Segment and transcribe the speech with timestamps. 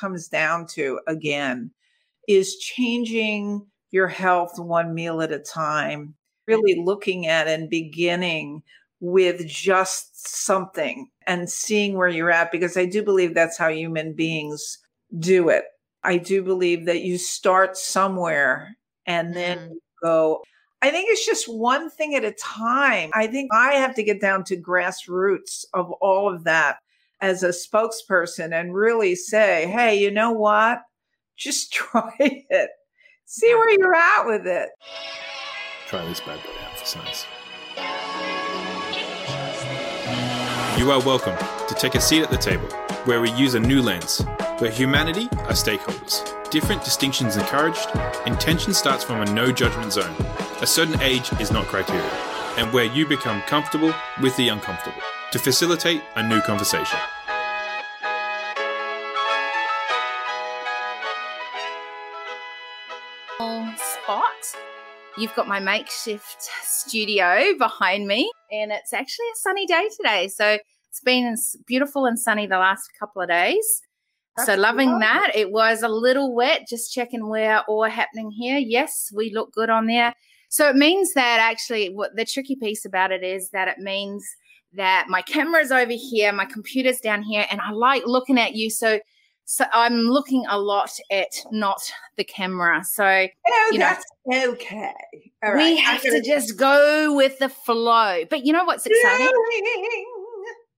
[0.00, 1.70] comes down to again
[2.26, 6.14] is changing your health one meal at a time,
[6.46, 8.62] really looking at and beginning
[9.00, 14.12] with just something and seeing where you're at, because I do believe that's how human
[14.12, 14.78] beings
[15.18, 15.64] do it.
[16.04, 18.76] I do believe that you start somewhere
[19.06, 19.74] and then mm.
[20.02, 20.42] go.
[20.82, 23.10] I think it's just one thing at a time.
[23.12, 26.78] I think I have to get down to grassroots of all of that
[27.20, 30.82] as a spokesperson and really say, hey, you know what?
[31.36, 32.70] Just try it.
[33.26, 34.70] See where you're at with it.
[35.86, 37.26] Try this bad boy out for science.
[40.78, 41.36] You are welcome
[41.68, 42.68] to take a seat at the table
[43.04, 44.22] where we use a new lens,
[44.58, 46.50] where humanity are stakeholders.
[46.50, 47.88] Different distinctions encouraged,
[48.26, 50.14] intention starts from a no judgment zone.
[50.60, 52.02] A certain age is not criteria,
[52.56, 55.00] and where you become comfortable with the uncomfortable
[55.32, 56.98] to facilitate a new conversation.
[65.18, 70.28] You've got my makeshift studio behind me, and it's actually a sunny day today.
[70.28, 70.58] So
[70.88, 71.36] it's been
[71.66, 73.82] beautiful and sunny the last couple of days.
[74.36, 75.32] That's so loving that.
[75.34, 78.58] It was a little wet, just checking where all happening here.
[78.58, 80.14] Yes, we look good on there.
[80.48, 84.24] So it means that actually what the tricky piece about it is that it means
[84.72, 88.70] that my camera's over here, my computer's down here, and I like looking at you.
[88.70, 89.00] So
[89.50, 91.82] so I'm looking a lot at not
[92.16, 92.84] the camera.
[92.84, 94.92] So oh, you that's know, okay.
[95.42, 95.72] All right.
[95.72, 98.22] We have to just go with the flow.
[98.30, 99.28] But you know what's exciting?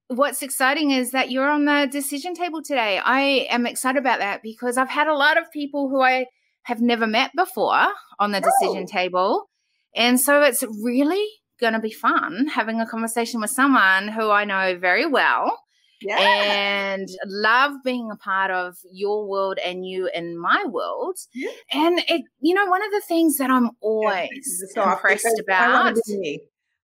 [0.09, 2.99] What's exciting is that you're on the decision table today.
[2.99, 6.25] I am excited about that because I've had a lot of people who I
[6.63, 8.91] have never met before on the decision oh.
[8.91, 9.51] table.
[9.95, 11.27] And so it's really
[11.61, 15.59] going to be fun having a conversation with someone who I know very well
[16.03, 16.19] yeah.
[16.19, 21.17] and love being a part of your world and you in my world.
[21.35, 21.51] Yeah.
[21.73, 25.97] And it, you know, one of the things that I'm always yeah, impressed about.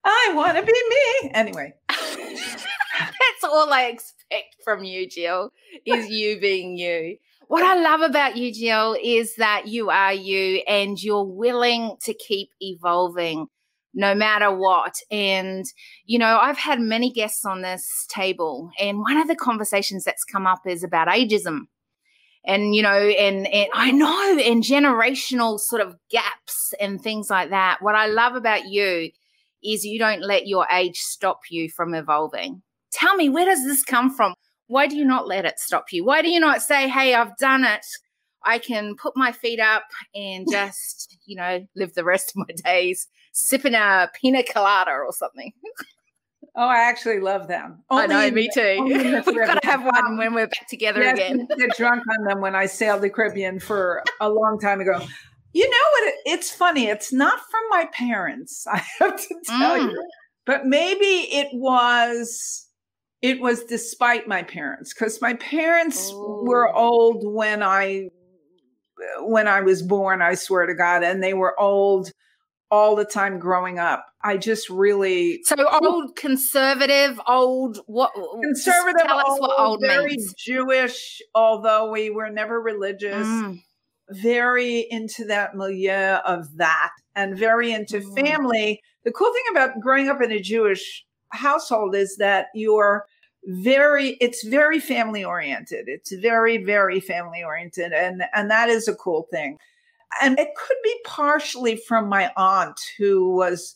[0.05, 1.31] I want to be me.
[1.35, 1.75] Anyway.
[1.89, 5.51] That's all I expect from you, Jill,
[5.85, 7.17] is you being you.
[7.49, 12.13] What I love about you, Jill, is that you are you and you're willing to
[12.13, 13.47] keep evolving
[13.95, 14.97] no matter what.
[15.11, 15.65] And,
[16.05, 20.25] you know, I've had many guests on this table, and one of the conversations that's
[20.25, 21.63] come up is about ageism.
[22.45, 27.51] And, you know, and, and I know, and generational sort of gaps and things like
[27.51, 27.79] that.
[27.81, 29.11] What I love about you
[29.63, 32.63] is you don't let your age stop you from evolving.
[32.93, 34.35] Tell me, where does this come from?
[34.69, 36.05] Why do you not let it stop you?
[36.05, 37.85] Why do you not say, hey, I've done it?
[38.45, 39.85] I can put my feet up
[40.15, 45.13] and just, you know, live the rest of my days sipping a pina colada or
[45.13, 45.53] something.
[46.61, 47.85] Oh, I actually love them.
[47.89, 48.83] Only I know, me too.
[48.85, 51.47] We've got to have one when we're back together yes, again.
[51.57, 55.01] get drunk on them when I sailed the Caribbean for a long time ago.
[55.53, 56.15] You know what?
[56.27, 56.87] It's funny.
[56.89, 58.67] It's not from my parents.
[58.71, 59.91] I have to tell mm.
[59.93, 60.05] you,
[60.47, 62.67] but maybe it was.
[63.21, 68.11] It was despite my parents because my parents were old when I
[69.21, 70.23] when I was born.
[70.23, 72.13] I swear to God, and they were old
[72.71, 74.07] all the time growing up.
[74.23, 78.13] I just really so old conservative, old what
[78.43, 79.07] conservative.
[79.07, 80.35] Tell us what old very means.
[80.35, 83.27] Jewish, although we were never religious.
[83.27, 83.63] Mm.
[84.11, 88.15] Very into that milieu of that, and very into mm.
[88.15, 88.81] family.
[89.05, 93.05] The cool thing about growing up in a Jewish household is that you're
[93.45, 98.95] very it's very family oriented it's very very family oriented and and that is a
[98.97, 99.57] cool thing
[100.23, 103.75] and it could be partially from my aunt, who was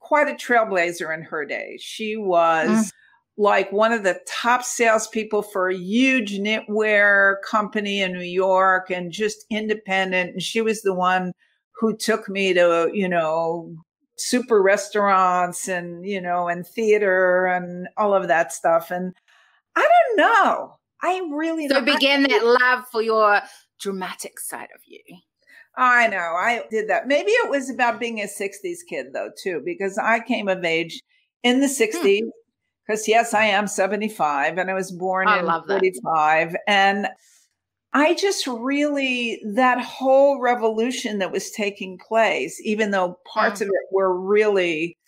[0.00, 1.78] quite a trailblazer in her day.
[1.80, 2.90] She was mm.
[3.36, 9.10] like one of the top salespeople for a huge knitwear company in New York and
[9.10, 10.32] just independent.
[10.32, 11.32] And she was the one
[11.76, 13.74] who took me to, you know,
[14.16, 18.90] super restaurants and, you know, and theater and all of that stuff.
[18.90, 19.14] And
[19.74, 20.76] I don't know.
[21.02, 23.40] I really so began that love for your
[23.80, 25.00] dramatic side of you.
[25.76, 26.16] I know.
[26.16, 27.06] I did that.
[27.06, 31.00] Maybe it was about being a 60s kid, though, too, because I came of age
[31.42, 32.20] in the 60s.
[32.86, 33.10] Because, hmm.
[33.10, 36.56] yes, I am 75 and I was born I in 45.
[36.68, 37.08] And
[37.92, 43.92] I just really, that whole revolution that was taking place, even though parts of it
[43.92, 44.98] were really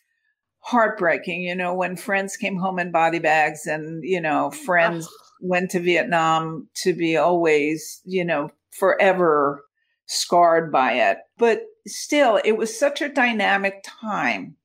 [0.60, 5.08] heartbreaking, you know, when friends came home in body bags and, you know, friends
[5.40, 9.65] went to Vietnam to be always, you know, forever
[10.06, 11.18] scarred by it.
[11.38, 14.56] But still, it was such a dynamic time.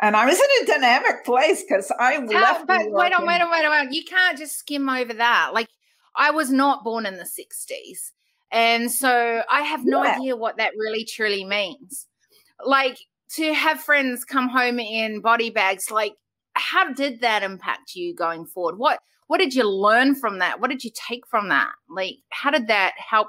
[0.00, 2.66] And I was in a dynamic place because I left.
[2.66, 3.92] But wait on, wait on, wait on.
[3.92, 5.50] You can't just skim over that.
[5.54, 5.68] Like,
[6.16, 8.10] I was not born in the 60s.
[8.50, 10.16] And so I have no yeah.
[10.16, 12.06] idea what that really truly means.
[12.64, 12.98] Like
[13.34, 16.12] to have friends come home in body bags, like
[16.54, 18.78] how did that impact you going forward?
[18.78, 20.60] What what did you learn from that?
[20.60, 21.72] What did you take from that?
[21.88, 23.28] Like how did that help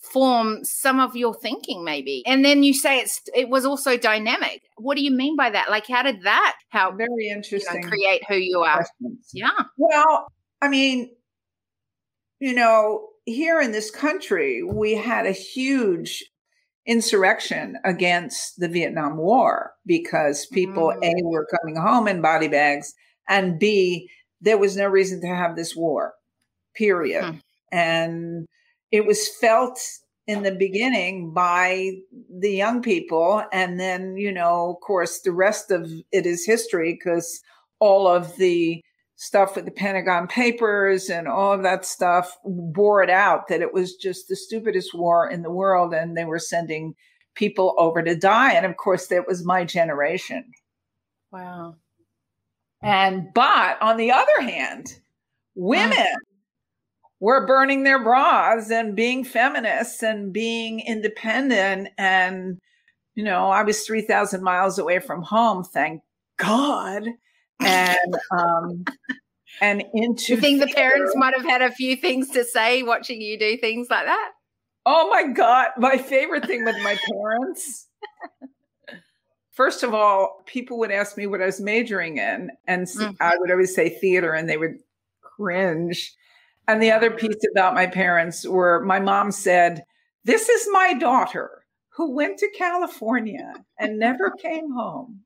[0.00, 4.62] form some of your thinking maybe and then you say it's it was also dynamic
[4.76, 7.88] what do you mean by that like how did that help very interesting you know,
[7.88, 9.30] create who you are questions.
[9.32, 10.26] yeah well
[10.62, 11.10] i mean
[12.38, 16.24] you know here in this country we had a huge
[16.86, 21.04] insurrection against the vietnam war because people mm.
[21.04, 22.94] a were coming home in body bags
[23.28, 24.08] and b
[24.40, 26.14] there was no reason to have this war
[26.76, 27.36] period hmm.
[27.72, 28.46] and
[28.90, 29.78] it was felt
[30.26, 31.92] in the beginning by
[32.40, 36.92] the young people and then you know of course the rest of it is history
[36.94, 37.40] because
[37.78, 38.82] all of the
[39.16, 43.72] stuff with the pentagon papers and all of that stuff bore it out that it
[43.72, 46.94] was just the stupidest war in the world and they were sending
[47.34, 50.44] people over to die and of course that was my generation.
[51.32, 51.76] Wow.
[52.82, 54.98] And but on the other hand
[55.54, 56.14] women
[57.20, 61.88] were burning their bras and being feminists and being independent.
[61.96, 62.58] And,
[63.14, 66.02] you know, I was 3,000 miles away from home, thank
[66.36, 67.04] God.
[67.60, 68.84] And, um,
[69.60, 70.34] and into.
[70.34, 73.56] You think the parents might have had a few things to say watching you do
[73.56, 74.32] things like that?
[74.84, 75.68] Oh my God.
[75.78, 77.88] My favorite thing with my parents.
[79.52, 83.12] First of all, people would ask me what I was majoring in, and mm-hmm.
[83.20, 84.76] I would always say theater, and they would
[85.22, 86.14] cringe
[86.68, 89.84] and the other piece about my parents were my mom said,
[90.24, 95.20] This is my daughter who went to California and never came home.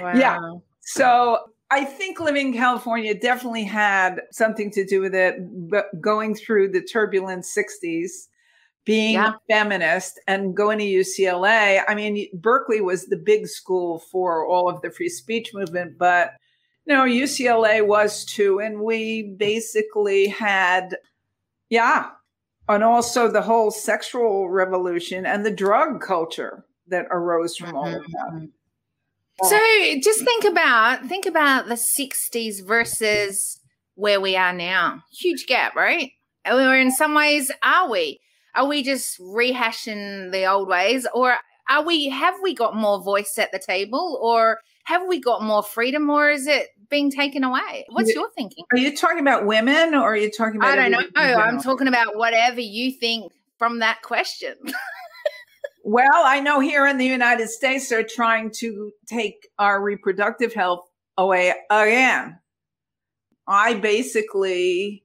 [0.00, 0.14] Wow.
[0.14, 0.38] Yeah.
[0.80, 1.38] So
[1.70, 5.36] I think living in California definitely had something to do with it,
[5.70, 8.28] but going through the turbulent 60s,
[8.84, 9.34] being yeah.
[9.34, 11.82] a feminist and going to UCLA.
[11.86, 16.32] I mean, Berkeley was the big school for all of the free speech movement, but
[16.86, 18.60] no, UCLA was too.
[18.60, 20.96] And we basically had,
[21.68, 22.10] yeah,
[22.68, 28.02] and also the whole sexual revolution and the drug culture that arose from all of
[28.02, 28.30] that.
[28.32, 28.46] Mm-hmm.
[29.42, 29.58] So
[30.02, 33.58] just think about think about the 60s versus
[33.94, 35.02] where we are now.
[35.12, 36.12] Huge gap, right?
[36.46, 38.20] Or in some ways, are we?
[38.54, 41.06] Are we just rehashing the old ways?
[41.14, 41.36] Or
[41.68, 44.18] are we have we got more voice at the table?
[44.22, 47.86] Or have we got more freedom or is it being taken away?
[47.90, 48.64] What's your thinking?
[48.72, 50.78] Are you talking about women or are you talking about?
[50.78, 51.20] I don't know.
[51.20, 54.54] I'm talking about whatever you think from that question.
[55.84, 60.88] well, I know here in the United States, they're trying to take our reproductive health
[61.16, 62.38] away again.
[63.46, 65.04] I basically,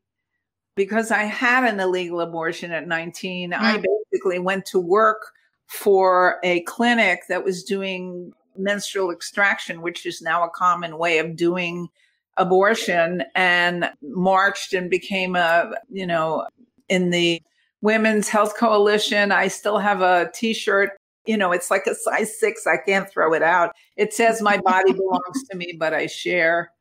[0.76, 3.58] because I had an illegal abortion at 19, mm.
[3.58, 3.82] I
[4.12, 5.32] basically went to work
[5.68, 11.36] for a clinic that was doing menstrual extraction, which is now a common way of
[11.36, 11.90] doing
[12.38, 16.46] abortion, and marched and became a, you know,
[16.90, 17.42] in the
[17.82, 19.32] Women's Health Coalition.
[19.32, 20.92] I still have a t shirt.
[21.26, 22.68] You know, it's like a size six.
[22.68, 23.76] I can't throw it out.
[23.96, 26.72] It says, My body belongs to me, but I share.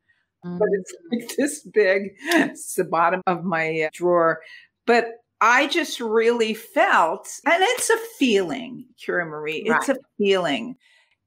[0.43, 1.19] But it's mm.
[1.19, 2.13] like this big.
[2.23, 4.41] It's the bottom of my drawer.
[4.85, 5.07] But
[5.41, 9.97] I just really felt, and it's a feeling, Kira Marie, it's right.
[9.97, 10.77] a feeling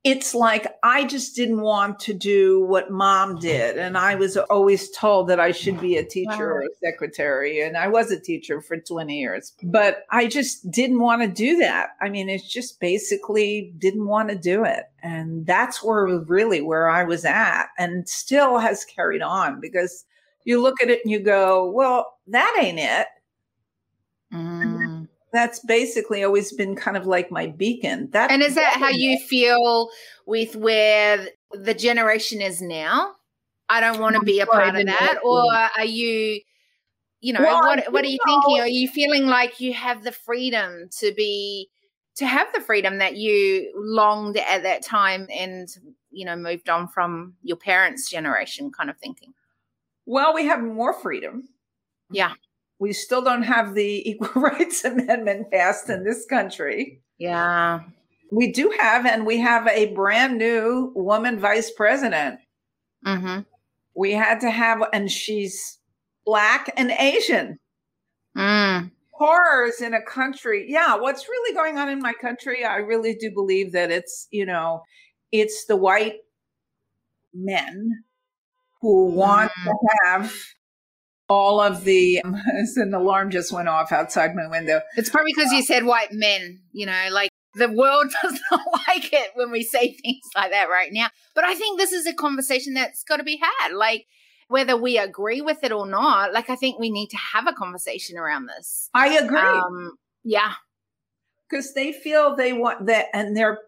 [0.05, 3.77] it's like I just didn't want to do what mom did.
[3.77, 6.57] And I was always told that I should be a teacher wow.
[6.57, 7.61] or a secretary.
[7.61, 11.57] And I was a teacher for 20 years, but I just didn't want to do
[11.59, 11.91] that.
[12.01, 14.85] I mean, it's just basically didn't want to do it.
[15.03, 20.05] And that's where really where I was at and still has carried on because
[20.45, 23.09] you look at it and you go, well, that ain't it.
[24.33, 24.88] Mm
[25.39, 28.11] that's basically always been kind of like my beacon.
[28.11, 29.89] That and is that how you feel
[30.27, 33.13] with where the generation is now?
[33.69, 35.45] I don't want to be a part of that, or
[35.77, 36.41] are you?
[37.21, 38.61] You know, well, what what are you thinking?
[38.61, 41.69] Are you feeling like you have the freedom to be
[42.17, 45.69] to have the freedom that you longed at that time and
[46.11, 49.35] you know moved on from your parents' generation kind of thinking?
[50.07, 51.49] Well, we have more freedom.
[52.11, 52.35] Yeah
[52.79, 57.01] we still don't have the Equal Rights Amendment passed in this country.
[57.19, 57.81] Yeah.
[58.31, 62.41] We do have, and we have a brand new woman vice president.
[63.07, 63.41] Mm-hmm.
[63.95, 65.79] We had to have, and she's
[66.27, 67.59] black and Asian.
[68.37, 68.91] Mm.
[69.13, 70.67] Horrors in a country.
[70.69, 72.65] Yeah, what's really going on in my country?
[72.65, 74.83] I really do believe that it's, you know,
[75.33, 76.19] it's the white
[77.35, 78.05] men
[78.81, 79.65] who want mm.
[79.65, 80.33] to have
[81.29, 82.23] all of the
[82.77, 84.81] an alarm just went off outside my window.
[84.97, 89.13] It's probably because you said white men, you know, like the world does not like
[89.13, 91.09] it when we say things like that right now.
[91.35, 93.75] But I think this is a conversation that's got to be had.
[93.75, 94.07] Like
[94.49, 97.53] whether we agree with it or not, like I think we need to have a
[97.53, 98.89] conversation around this.
[98.95, 99.39] I agree.
[99.39, 99.93] Um,
[100.25, 100.55] yeah.
[101.49, 103.59] Because they feel they want that and they're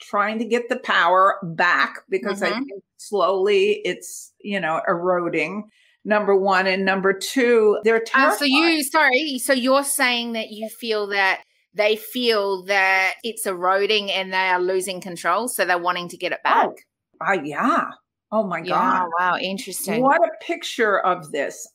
[0.00, 2.52] trying to get the power back because mm-hmm.
[2.52, 5.64] I think slowly it's, you know, eroding
[6.04, 6.66] number one.
[6.66, 8.34] And number two, they're terrified.
[8.34, 11.42] Uh, so you, sorry, so you're saying that you feel that
[11.74, 16.32] they feel that it's eroding and they are losing control, so they're wanting to get
[16.32, 16.68] it back.
[17.20, 17.90] Oh, uh, yeah.
[18.30, 19.08] Oh my yeah, God.
[19.18, 20.02] Wow, interesting.
[20.02, 21.68] What a picture of this.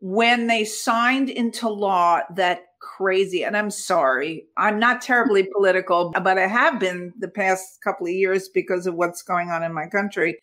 [0.00, 6.38] When they signed into law that crazy, and I'm sorry, I'm not terribly political, but
[6.38, 9.86] I have been the past couple of years because of what's going on in my
[9.86, 10.38] country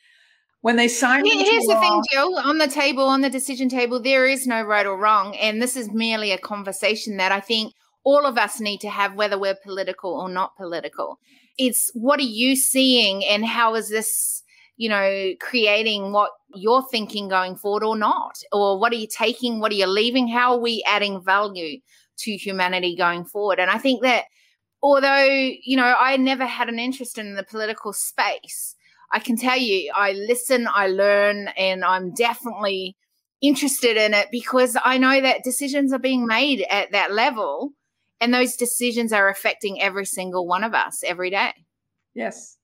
[0.61, 2.37] when they sign here's the thing jill.
[2.37, 5.75] On the table on the decision table there is no right or wrong and this
[5.75, 9.55] is merely a conversation that i think all of us need to have whether we're
[9.55, 11.19] political or not political.
[11.57, 14.43] It's what are you seeing and how is this
[14.77, 18.39] you know creating what you're thinking going forward or not?
[18.51, 20.27] Or what are you taking what are you leaving?
[20.27, 21.79] How are we adding value
[22.19, 23.59] to humanity going forward?
[23.59, 24.25] And i think that
[24.81, 25.25] although
[25.63, 28.75] you know i never had an interest in the political space
[29.11, 32.95] I can tell you, I listen, I learn, and I'm definitely
[33.41, 37.71] interested in it because I know that decisions are being made at that level,
[38.19, 41.51] and those decisions are affecting every single one of us every day.
[42.13, 42.57] Yes.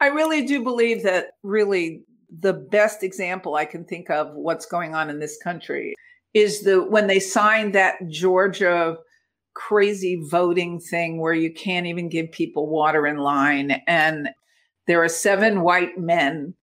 [0.00, 2.02] I really do believe that really
[2.40, 5.94] the best example I can think of what's going on in this country
[6.34, 8.96] is the when they signed that Georgia
[9.54, 14.28] crazy voting thing where you can't even give people water in line and
[14.86, 16.54] there are seven white men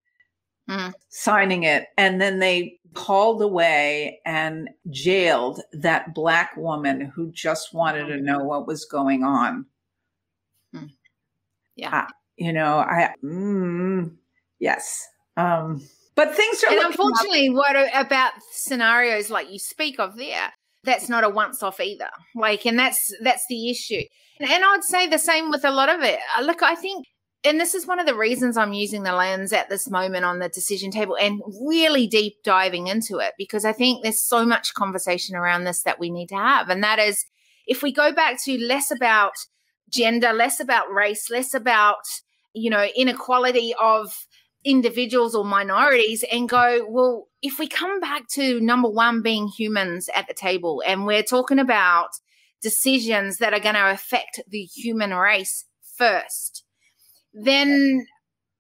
[0.70, 0.94] mm.
[1.10, 1.88] signing it.
[1.98, 8.40] And then they hauled away and jailed that black woman who just wanted to know
[8.44, 9.66] what was going on.
[10.76, 10.92] Mm.
[11.76, 12.04] Yeah.
[12.04, 14.12] Uh, you know, I, mm,
[14.60, 15.08] yes.
[15.38, 15.82] Um,
[16.16, 16.72] but things are.
[16.72, 17.56] And unfortunately, up.
[17.56, 20.54] what about scenarios like you speak of there?
[20.84, 22.10] That's not a once off either.
[22.36, 24.02] Like, and that's that's the issue.
[24.40, 26.20] And, and I'd say the same with a lot of it.
[26.38, 27.08] Uh, look, I think
[27.46, 30.40] and this is one of the reasons I'm using the lens at this moment on
[30.40, 34.74] the decision table and really deep diving into it because I think there's so much
[34.74, 36.70] conversation around this that we need to have.
[36.70, 37.26] And that is
[37.68, 39.34] if we go back to less about
[39.90, 42.04] gender, less about race, less about,
[42.54, 44.26] you know, inequality of
[44.64, 50.10] individuals or minorities and go, well, if we come back to number one being humans
[50.16, 52.10] at the table and we're talking about
[52.62, 55.66] decisions that are going to affect the human race
[55.98, 56.64] first
[57.34, 58.06] then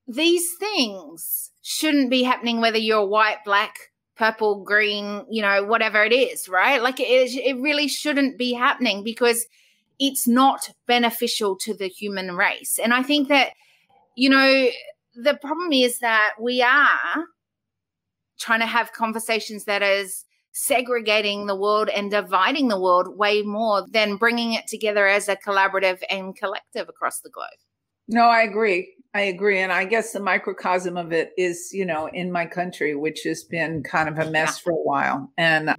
[0.08, 3.76] these things shouldn't be happening whether you're white, black,
[4.16, 6.82] purple, green, you know, whatever it is, right?
[6.82, 9.46] Like it, it really shouldn't be happening because
[10.00, 12.80] it's not beneficial to the human race.
[12.82, 13.52] And I think that,
[14.16, 14.70] you know,
[15.16, 17.26] the problem is that we are
[18.40, 23.86] trying to have conversations that is segregating the world and dividing the world way more
[23.90, 27.48] than bringing it together as a collaborative and collective across the globe.
[28.08, 28.94] No, I agree.
[29.14, 29.60] I agree.
[29.60, 33.44] And I guess the microcosm of it is, you know, in my country, which has
[33.44, 34.64] been kind of a mess yeah.
[34.64, 35.32] for a while.
[35.38, 35.76] And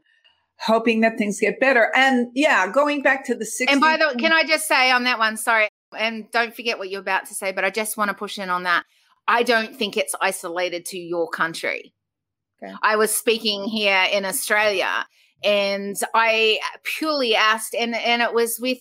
[0.59, 1.91] hoping that things get better.
[1.97, 3.67] And yeah, going back to the 60s.
[3.69, 6.79] And by the way, can I just say on that one, sorry, and don't forget
[6.79, 8.85] what you're about to say, but I just want to push in on that.
[9.27, 11.95] I don't think it's isolated to your country.
[12.63, 12.73] Okay.
[12.83, 15.07] I was speaking here in Australia
[15.43, 18.79] and I purely asked, and, and it was with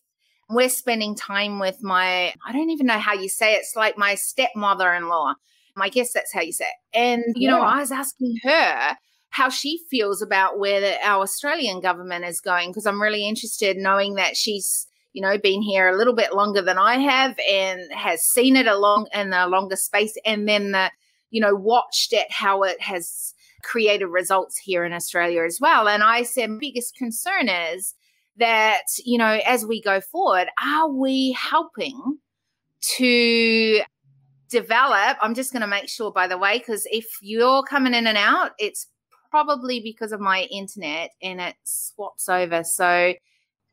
[0.53, 3.59] we're spending time with my, I don't even know how you say it.
[3.59, 5.33] It's like my stepmother in law.
[5.77, 6.97] I guess that's how you say it.
[6.97, 7.55] And, you yeah.
[7.57, 8.95] know, I was asking her
[9.29, 13.77] how she feels about where the, our Australian government is going because I'm really interested
[13.77, 17.81] knowing that she's, you know, been here a little bit longer than I have and
[17.91, 20.91] has seen it along in a longer space and then the,
[21.31, 23.33] you know, watched it how it has
[23.63, 25.87] created results here in Australia as well.
[25.87, 27.95] And I said, biggest concern is
[28.37, 32.17] that, you know, as we go forward, are we helping
[32.97, 33.81] to
[34.49, 35.17] develop?
[35.21, 38.17] I'm just going to make sure, by the way, because if you're coming in and
[38.17, 38.87] out, it's
[39.29, 42.63] probably because of my internet and it swaps over.
[42.63, 43.13] So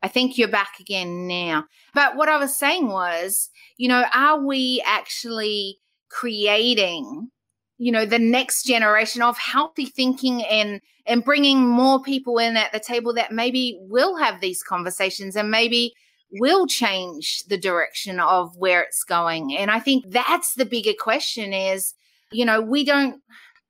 [0.02, 1.64] I think you're back again now.
[1.95, 7.31] But what I was saying was, you know, are we actually creating
[7.80, 12.70] you know the next generation of healthy thinking and and bringing more people in at
[12.72, 15.94] the table that maybe will have these conversations and maybe
[16.32, 19.56] will change the direction of where it's going.
[19.56, 21.94] And i think that's the bigger question is
[22.30, 23.22] you know we don't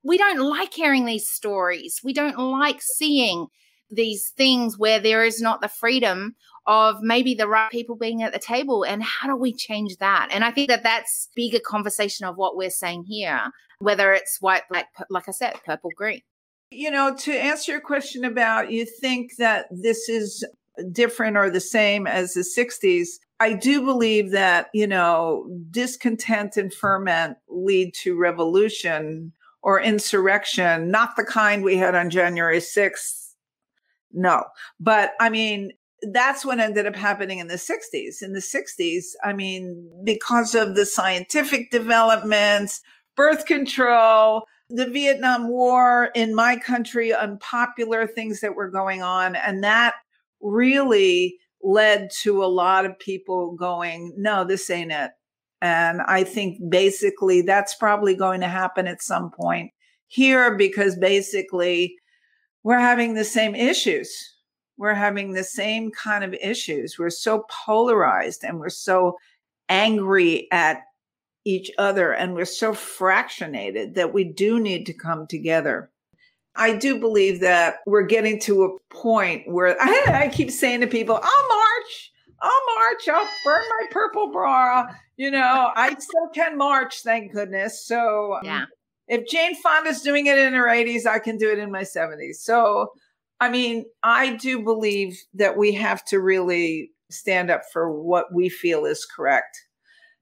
[0.03, 2.01] we don't like hearing these stories.
[2.03, 3.47] We don't like seeing
[3.91, 6.35] these things where there is not the freedom
[6.67, 8.83] of maybe the right people being at the table.
[8.83, 10.31] And how do we change that?
[10.33, 14.63] And i think that that's bigger conversation of what we're saying here whether it's white
[14.69, 16.21] black like i said purple green
[16.71, 20.45] you know to answer your question about you think that this is
[20.93, 23.09] different or the same as the 60s
[23.41, 29.33] i do believe that you know discontent and ferment lead to revolution
[29.63, 33.21] or insurrection not the kind we had on january 6th
[34.13, 34.45] no.
[34.79, 35.73] But I mean,
[36.03, 38.23] that's what ended up happening in the 60s.
[38.23, 42.81] In the 60s, I mean, because of the scientific developments,
[43.17, 49.37] birth control, the Vietnam War in my country, unpopular things that were going on.
[49.37, 49.95] And that
[50.41, 55.11] really led to a lot of people going, no, this ain't it.
[55.61, 59.73] And I think basically that's probably going to happen at some point
[60.07, 61.97] here because basically
[62.63, 64.11] we're having the same issues.
[64.79, 66.99] We're having the same kind of issues.
[66.99, 69.19] We're so polarized and we're so
[69.69, 70.83] angry at
[71.45, 75.91] each other and we're so fractionated that we do need to come together.
[76.57, 80.87] I do believe that we're getting to a point where I, I keep saying to
[80.87, 84.87] people, I'll march, I'll march, I'll burn my purple bra.
[85.17, 87.87] You know, I still can march, thank goodness.
[87.87, 88.65] So, um, yeah
[89.11, 92.37] if Jane Fonda's doing it in her 80s, I can do it in my 70s.
[92.37, 92.93] So,
[93.41, 98.49] I mean, I do believe that we have to really stand up for what we
[98.49, 99.67] feel is correct.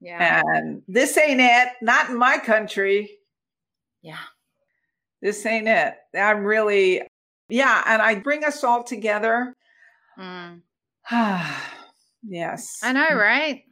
[0.01, 0.41] Yeah.
[0.45, 3.17] And this ain't it, not in my country.
[4.01, 4.17] Yeah.
[5.21, 5.95] This ain't it.
[6.17, 7.01] I'm really,
[7.49, 7.83] yeah.
[7.85, 9.53] And I bring us all together.
[10.17, 10.61] Mm.
[12.23, 12.79] yes.
[12.83, 13.63] I know, right?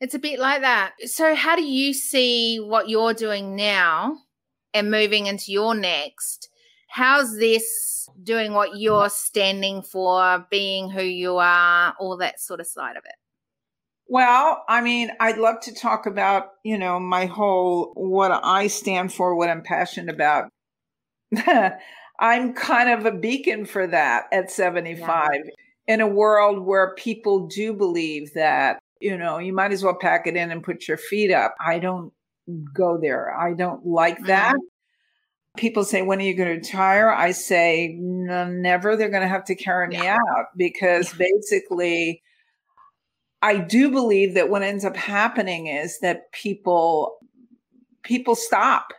[0.00, 0.92] It's a bit like that.
[1.06, 4.18] So, how do you see what you're doing now
[4.74, 6.48] and moving into your next?
[6.88, 12.66] How's this doing what you're standing for, being who you are, all that sort of
[12.66, 13.14] side of it?
[14.08, 19.12] Well, I mean, I'd love to talk about, you know, my whole what I stand
[19.12, 20.48] for, what I'm passionate about.
[22.18, 25.94] I'm kind of a beacon for that at 75 yeah.
[25.94, 30.26] in a world where people do believe that you know, you might as well pack
[30.26, 31.54] it in and put your feet up.
[31.64, 32.12] I don't
[32.74, 33.34] go there.
[33.36, 34.54] I don't like that.
[34.54, 35.58] Mm-hmm.
[35.58, 37.10] People say, when are you going to retire?
[37.10, 38.96] I say, never.
[38.96, 40.16] They're going to have to carry me yeah.
[40.16, 41.26] out because yeah.
[41.34, 42.22] basically,
[43.42, 47.18] I do believe that what ends up happening is that people
[48.02, 48.92] people stop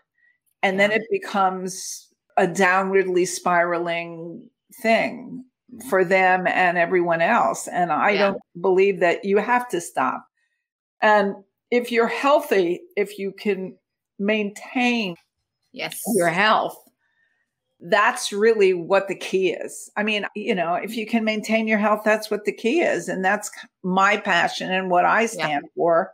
[0.61, 4.49] and then it becomes a downwardly spiraling
[4.81, 5.43] thing
[5.89, 7.67] for them and everyone else.
[7.67, 8.19] And I yeah.
[8.19, 10.25] don't believe that you have to stop.
[11.01, 11.35] And
[11.71, 13.77] if you're healthy, if you can
[14.19, 15.15] maintain
[15.73, 16.77] yes your health,
[17.79, 19.91] that's really what the key is.
[19.95, 23.07] I mean, you know, if you can maintain your health, that's what the key is.
[23.07, 23.51] And that's
[23.83, 25.71] my passion and what I stand yeah.
[25.75, 26.13] for.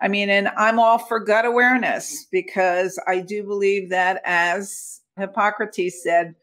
[0.00, 6.02] I mean, and I'm all for gut awareness because I do believe that, as Hippocrates
[6.02, 6.34] said,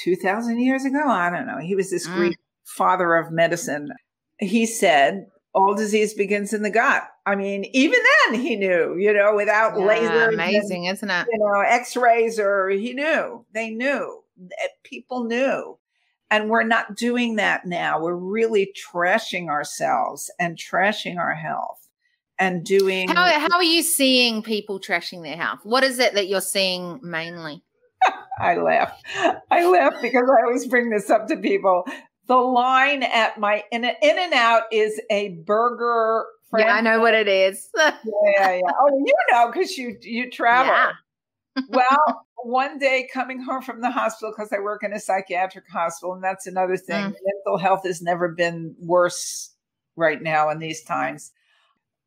[0.00, 1.02] 2000 years ago.
[1.06, 1.58] I don't know.
[1.58, 2.14] He was this mm.
[2.14, 3.90] Greek father of medicine.
[4.38, 7.02] He said, all disease begins in the gut.
[7.26, 10.34] I mean, even then he knew, you know, without yeah, lasers.
[10.34, 11.26] Amazing, and, isn't it?
[11.30, 13.44] You know, x rays or he knew.
[13.52, 14.22] They knew.
[14.42, 15.78] Eh, people knew.
[16.30, 18.00] And we're not doing that now.
[18.00, 21.88] We're really trashing ourselves and trashing our health
[22.38, 23.08] and doing.
[23.08, 25.60] How, how are you seeing people trashing their health?
[25.64, 27.64] What is it that you're seeing mainly?
[28.38, 28.92] I laugh.
[29.50, 31.84] I laugh because I always bring this up to people.
[32.30, 36.26] The line at my in in and out is a burger.
[36.56, 37.68] Yeah, I know what it is.
[37.76, 38.72] yeah, yeah, yeah.
[38.78, 40.72] Oh, you know because you you travel.
[40.72, 40.92] Yeah.
[41.70, 46.14] well, one day coming home from the hospital because I work in a psychiatric hospital,
[46.14, 47.06] and that's another thing.
[47.06, 47.14] Mm.
[47.24, 49.52] Mental health has never been worse
[49.96, 51.32] right now in these times.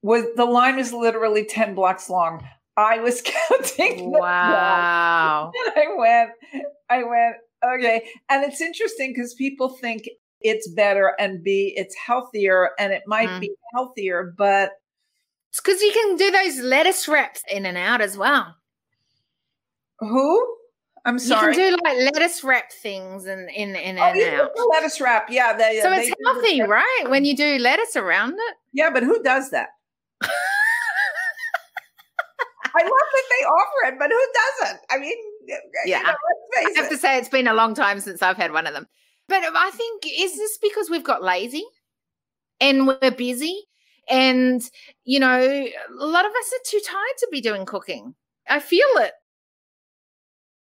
[0.04, 2.48] Was the line is literally ten blocks long.
[2.78, 4.10] I was counting.
[4.10, 5.52] Wow.
[5.54, 6.30] And I went,
[6.90, 7.36] I went,
[7.76, 8.04] okay.
[8.30, 10.10] And it's interesting because people think
[10.42, 13.40] it's better and B, it's healthier and it might mm.
[13.42, 14.72] be healthier, but
[15.50, 18.56] it's because you can do those lettuce wraps in and out as well.
[20.00, 20.58] Who?
[21.06, 21.54] I'm sorry.
[21.54, 24.52] You can do like lettuce wrap things and in, in, oh, and out.
[24.72, 25.56] Lettuce wrap, yeah.
[25.56, 27.06] They, so it's healthy, right?
[27.08, 28.56] When you do lettuce around it.
[28.72, 29.70] Yeah, but who does that?
[32.76, 34.26] I love that they offer it, but who
[34.62, 34.80] doesn't?
[34.90, 35.58] I mean, yeah.
[35.86, 36.10] You know,
[36.58, 36.90] I have it.
[36.90, 38.88] to say it's been a long time since I've had one of them.
[39.28, 41.64] But I think is this because we've got lazy
[42.60, 43.64] and we're busy
[44.10, 44.62] and
[45.06, 48.16] you know a lot of us are too tired to be doing cooking.
[48.48, 49.14] I feel it.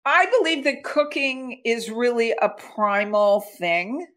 [0.06, 4.08] I believe that cooking is really a primal thing.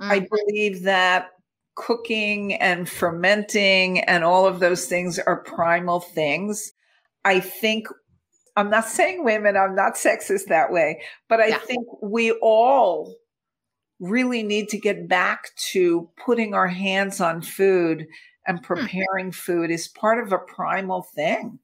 [0.00, 0.10] Mm.
[0.10, 1.28] I believe that
[1.76, 6.72] cooking and fermenting and all of those things are primal things.
[7.24, 7.86] I think
[8.56, 11.58] I'm not saying women, I'm not sexist that way, but I yeah.
[11.58, 13.14] think we all
[14.00, 18.06] really need to get back to putting our hands on food
[18.46, 18.64] and hmm.
[18.64, 19.30] preparing hmm.
[19.30, 21.58] food is part of a primal thing.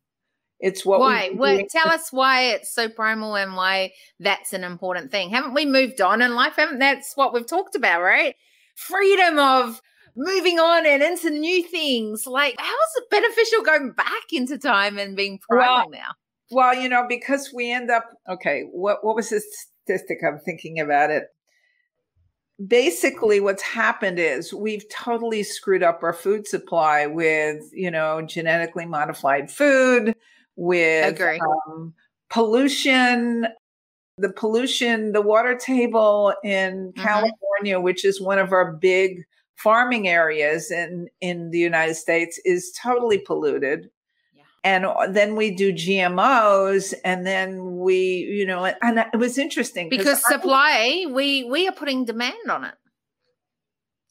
[0.61, 1.31] It's what why?
[1.35, 5.31] Well, tell us why it's so primal and why that's an important thing.
[5.31, 6.55] Haven't we moved on in life?
[6.55, 8.37] Haven't that's what we've talked about, right?
[8.77, 9.83] Freedom of
[10.15, 12.29] moving on and into new things.
[12.29, 16.11] Like, how is it beneficial going back into time and being primal well, now?
[16.51, 18.65] Well, you know, because we end up okay.
[18.71, 20.19] What what was the statistic?
[20.27, 21.29] I'm thinking about it
[22.67, 28.87] basically what's happened is we've totally screwed up our food supply with you know genetically
[28.87, 30.15] modified food
[30.57, 31.95] with um,
[32.29, 33.47] pollution
[34.19, 37.03] the pollution the water table in mm-hmm.
[37.03, 39.25] california which is one of our big
[39.57, 43.91] farming areas in in the united states is totally polluted
[44.65, 49.89] and uh, then we do GMOs, and then we, you know, and it was interesting
[49.89, 52.75] because supply, we we are putting demand on it,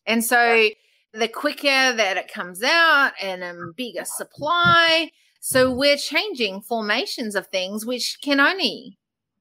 [0.06, 0.70] and so
[1.14, 7.48] the quicker that it comes out, and a bigger supply, so we're changing formations of
[7.48, 8.98] things, which can only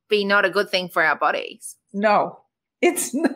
[0.08, 1.76] be not a good thing for our bodies.
[1.92, 2.40] No,
[2.80, 3.32] it's not.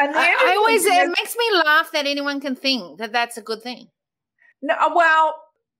[0.00, 3.62] I, I always it makes me laugh that anyone can think that that's a good
[3.62, 3.88] thing.
[4.62, 5.34] No, well,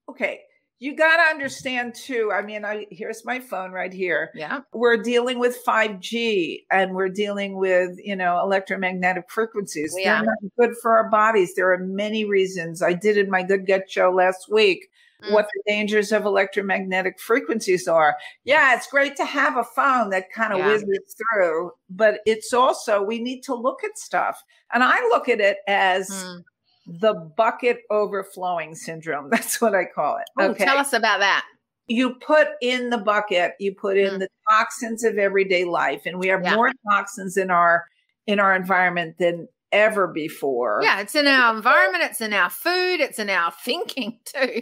[0.09, 0.41] okay
[0.79, 2.31] you got to understand too.
[2.33, 4.31] I mean, I here's my phone right here.
[4.33, 4.61] Yeah.
[4.73, 9.93] We're dealing with 5G and we're dealing with, you know, electromagnetic frequencies.
[9.97, 10.21] Yeah.
[10.21, 11.53] They're not good for our bodies.
[11.55, 12.81] There are many reasons.
[12.81, 14.87] I did in my Good Gut show last week
[15.21, 15.33] mm.
[15.33, 18.15] what the dangers of electromagnetic frequencies are.
[18.45, 20.67] Yeah, it's great to have a phone that kind of yeah.
[20.67, 24.41] whizzes through, but it's also we need to look at stuff.
[24.73, 26.43] And I look at it as mm
[26.89, 29.29] the bucket overflowing syndrome.
[29.31, 30.41] That's what I call it.
[30.41, 30.65] Okay.
[30.65, 31.45] tell us about that.
[31.87, 34.19] You put in the bucket, you put in mm.
[34.19, 36.55] the toxins of everyday life, and we have yeah.
[36.55, 37.85] more toxins in our
[38.27, 40.81] in our environment than ever before.
[40.83, 44.61] Yeah, it's in our environment, it's in our food, it's in our thinking too.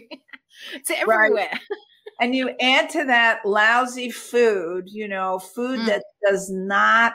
[0.74, 1.50] it's everywhere.
[1.52, 1.60] Right.
[2.22, 5.86] and you add to that lousy food, you know, food mm.
[5.88, 7.14] that does not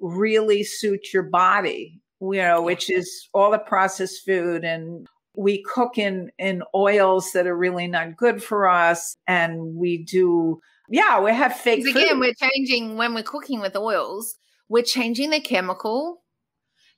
[0.00, 5.98] really suit your body you know, which is all the processed food and we cook
[5.98, 11.32] in in oils that are really not good for us and we do yeah we
[11.32, 12.18] have fake again food.
[12.20, 14.34] we're changing when we're cooking with oils
[14.68, 16.22] we're changing the chemical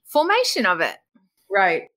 [0.04, 0.96] formation of it.
[1.50, 1.88] Right.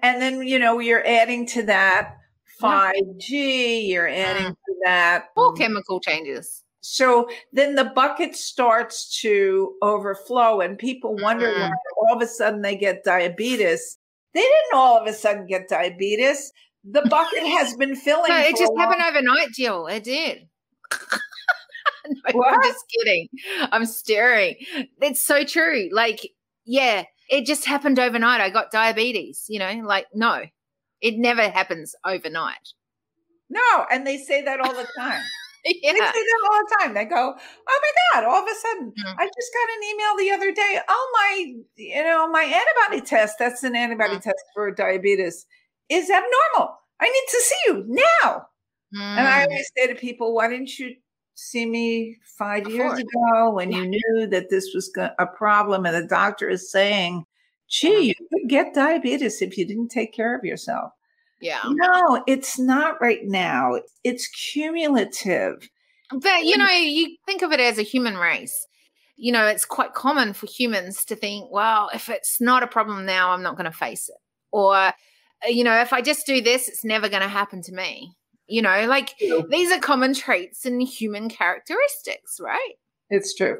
[0.00, 2.16] And then you know you're adding to that
[2.60, 4.50] 5g you're adding mm.
[4.50, 11.14] to that all um, chemical changes so then the bucket starts to overflow and people
[11.14, 11.60] wonder mm-hmm.
[11.60, 13.98] why all of a sudden they get diabetes.
[14.34, 16.52] They didn't all of a sudden get diabetes.
[16.84, 19.86] The bucket has been filling no, it just happened overnight jill.
[19.86, 20.48] It did.
[22.34, 23.28] No, i'm just kidding.
[23.70, 24.56] I'm staring.
[25.00, 25.88] It's so true.
[25.92, 26.28] Like
[26.64, 28.40] yeah it just happened overnight.
[28.40, 29.72] I got diabetes you know?
[29.84, 30.42] Like no
[31.00, 32.72] it never happens overnight.
[33.48, 35.22] No and they say that all the time
[35.82, 35.92] yeah.
[35.92, 36.94] They say that all the time.
[36.94, 37.34] They go,
[37.68, 39.20] "Oh my god!" All of a sudden, mm-hmm.
[39.20, 40.80] I just got an email the other day.
[40.88, 44.22] Oh my, you know, my antibody test—that's an antibody mm-hmm.
[44.22, 46.78] test for diabetes—is abnormal.
[47.00, 48.46] I need to see you now.
[48.94, 49.18] Mm-hmm.
[49.18, 49.50] And I mm.
[49.50, 50.96] always say to people, "Why didn't you
[51.34, 52.86] see me five Before.
[52.86, 53.78] years ago when yeah.
[53.78, 57.24] you knew that this was a problem?" And the doctor is saying,
[57.68, 58.02] "Gee, mm-hmm.
[58.02, 60.90] you could get diabetes if you didn't take care of yourself."
[61.42, 61.60] Yeah.
[61.66, 63.80] No, it's not right now.
[64.04, 65.68] It's cumulative.
[66.10, 68.66] But, you know, you think of it as a human race.
[69.16, 73.04] You know, it's quite common for humans to think, well, if it's not a problem
[73.04, 74.18] now, I'm not going to face it.
[74.52, 74.92] Or, uh,
[75.48, 78.14] you know, if I just do this, it's never going to happen to me.
[78.46, 82.74] You know, like these are common traits and human characteristics, right?
[83.10, 83.58] It's true.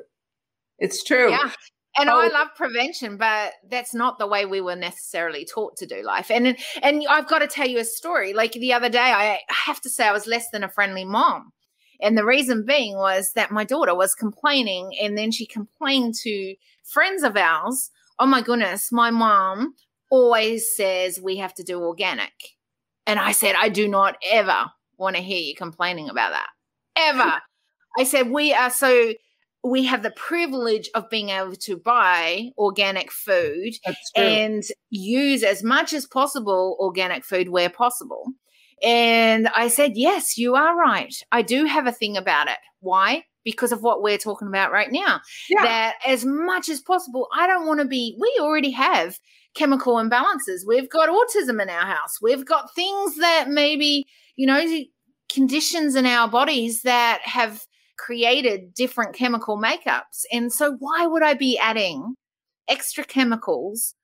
[0.79, 1.31] It's true.
[1.31, 1.51] Yeah.
[1.97, 2.21] And oh.
[2.21, 6.31] I love prevention, but that's not the way we were necessarily taught to do life.
[6.31, 8.33] And and I've got to tell you a story.
[8.33, 11.53] Like the other day, I have to say I was less than a friendly mom.
[12.01, 16.55] And the reason being was that my daughter was complaining, and then she complained to
[16.83, 17.91] friends of ours.
[18.19, 19.75] Oh my goodness, my mom
[20.11, 22.33] always says we have to do organic.
[23.07, 26.49] And I said, I do not ever want to hear you complaining about that.
[26.97, 27.41] Ever.
[27.99, 29.13] I said, we are so
[29.65, 33.75] we have the privilege of being able to buy organic food
[34.17, 38.25] and use as much as possible organic food where possible.
[38.83, 41.15] And I said, Yes, you are right.
[41.31, 42.59] I do have a thing about it.
[42.81, 43.25] Why?
[43.45, 45.21] Because of what we're talking about right now.
[45.49, 45.63] Yeah.
[45.63, 49.19] That as much as possible, I don't want to be, we already have
[49.55, 50.67] chemical imbalances.
[50.67, 52.21] We've got autism in our house.
[52.21, 54.65] We've got things that maybe, you know,
[55.33, 57.65] conditions in our bodies that have
[58.03, 60.25] created different chemical makeups.
[60.33, 62.17] And so, why would I be adding
[62.69, 63.95] extra chemicals,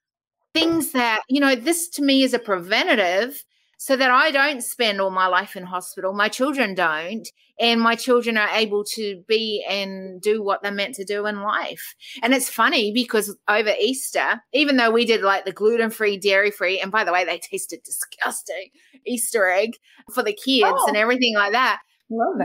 [0.55, 3.45] things that, you know, this to me is a preventative
[3.79, 6.13] so that I don't spend all my life in hospital.
[6.13, 7.29] My children don't.
[7.61, 11.43] And my children are able to be and do what they're meant to do in
[11.43, 11.97] life.
[12.23, 16.53] And it's funny because over Easter, even though we did like the gluten free, dairy
[16.53, 18.69] free, and by the way, they tasted disgusting
[19.05, 19.73] Easter egg
[20.13, 20.87] for the kids oh.
[20.87, 21.81] and everything like that.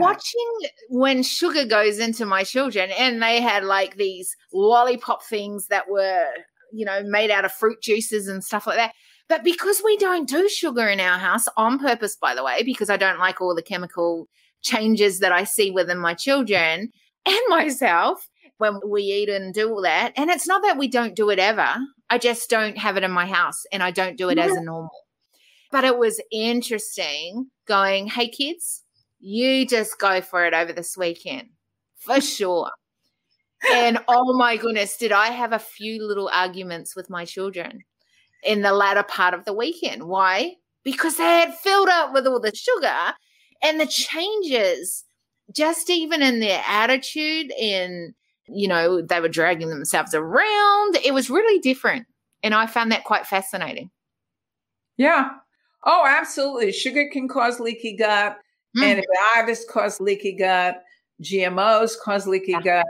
[0.00, 5.88] Watching when sugar goes into my children, and they had like these lollipop things that
[5.88, 6.26] were,
[6.72, 8.92] you know, made out of fruit juices and stuff like that
[9.28, 12.90] but because we don't do sugar in our house on purpose, by the way, because
[12.90, 14.28] I don't like all the chemical
[14.62, 16.90] changes that I see within my children
[17.26, 20.12] and myself when we eat and do all that.
[20.16, 21.74] And it's not that we don't do it ever.
[22.10, 24.62] I just don't have it in my house and I don't do it as a
[24.62, 24.90] normal.
[25.72, 28.83] But it was interesting going, hey, kids,
[29.24, 31.48] you just go for it over this weekend
[31.96, 32.70] for sure.
[33.72, 37.80] and oh my goodness, did I have a few little arguments with my children?
[38.44, 40.04] in the latter part of the weekend.
[40.04, 40.56] Why?
[40.84, 43.14] Because they had filled up with all the sugar
[43.62, 45.04] and the changes,
[45.54, 48.14] just even in their attitude, in,
[48.46, 50.96] you know, they were dragging themselves around.
[50.96, 52.06] It was really different.
[52.42, 53.90] And I found that quite fascinating.
[54.98, 55.30] Yeah.
[55.84, 56.72] Oh, absolutely.
[56.72, 58.36] Sugar can cause leaky gut.
[58.76, 59.04] Mm.
[59.36, 60.82] Antibiotics cause leaky gut.
[61.22, 62.60] GMOs cause leaky yeah.
[62.60, 62.86] gut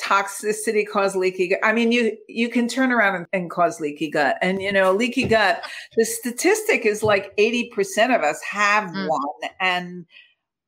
[0.00, 1.58] toxicity cause leaky gut.
[1.62, 4.36] I mean, you you can turn around and, and, cause leaky gut.
[4.42, 5.62] And you know, leaky gut,
[5.96, 9.08] the statistic is like 80% of us have mm.
[9.08, 9.50] one.
[9.60, 10.06] And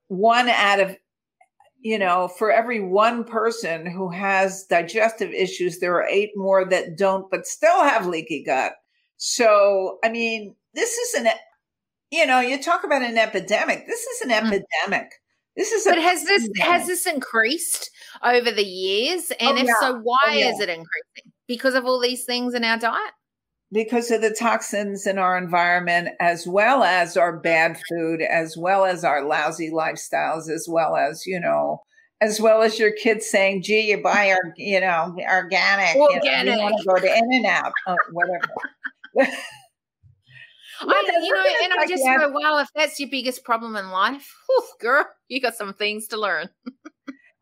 [0.09, 0.97] one out of
[1.81, 6.97] you know, for every one person who has digestive issues, there are eight more that
[6.97, 8.73] don't, but still have leaky gut.
[9.17, 11.29] So, I mean, this is an,
[12.11, 13.87] you know, you talk about an epidemic.
[13.87, 14.39] This is an mm.
[14.39, 15.13] epidemic.
[15.57, 15.85] This is.
[15.85, 17.91] But has this has this increased
[18.23, 19.33] over the years?
[19.41, 19.75] And oh, if yeah.
[19.81, 20.51] so, why oh, yeah.
[20.51, 21.33] is it increasing?
[21.47, 23.13] Because of all these things in our diet.
[23.71, 28.87] Because of the toxins in our environment, as well as our bad food, as well
[28.87, 31.83] as our lousy lifestyles, as well as you know,
[32.21, 36.25] as well as your kids saying, "Gee, you buy our, you know, organic, organic.
[36.25, 37.73] You, know, you want to go to In and Out,
[38.13, 38.47] whatever."
[40.81, 44.35] I, you know, and I just go, wow, if that's your biggest problem in life,
[44.49, 46.49] whew, girl, you got some things to learn.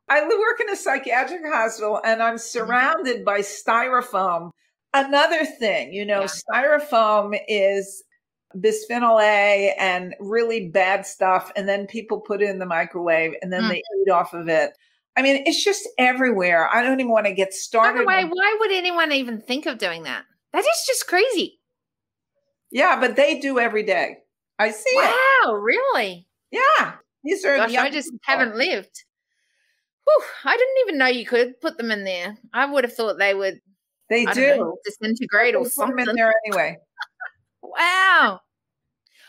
[0.09, 2.39] I work in a psychiatric hospital and I'm mm-hmm.
[2.39, 4.51] surrounded by styrofoam.
[4.95, 6.29] Another thing, you know, yeah.
[6.29, 8.03] styrofoam is
[8.57, 11.51] bisphenol A and really bad stuff.
[11.57, 13.69] And then people put it in the microwave and then mm.
[13.71, 14.73] they eat off of it.
[15.17, 16.69] I mean, it's just everywhere.
[16.73, 18.05] I don't even want to get started.
[18.05, 20.25] By the way, why would anyone even think of doing that?
[20.53, 21.56] That is just crazy.
[22.71, 24.19] Yeah, but they do every day.
[24.59, 25.49] I see wow, it.
[25.49, 26.27] Wow, really?
[26.51, 26.95] Yeah.
[27.25, 28.21] These are Gosh, I just people.
[28.23, 29.05] haven't lived.
[30.05, 32.37] Whew, I didn't even know you could put them in there.
[32.53, 33.61] I would have thought they would.
[34.09, 36.07] They do know, disintegrate or something.
[36.09, 36.79] in there anyway.
[37.63, 38.41] wow.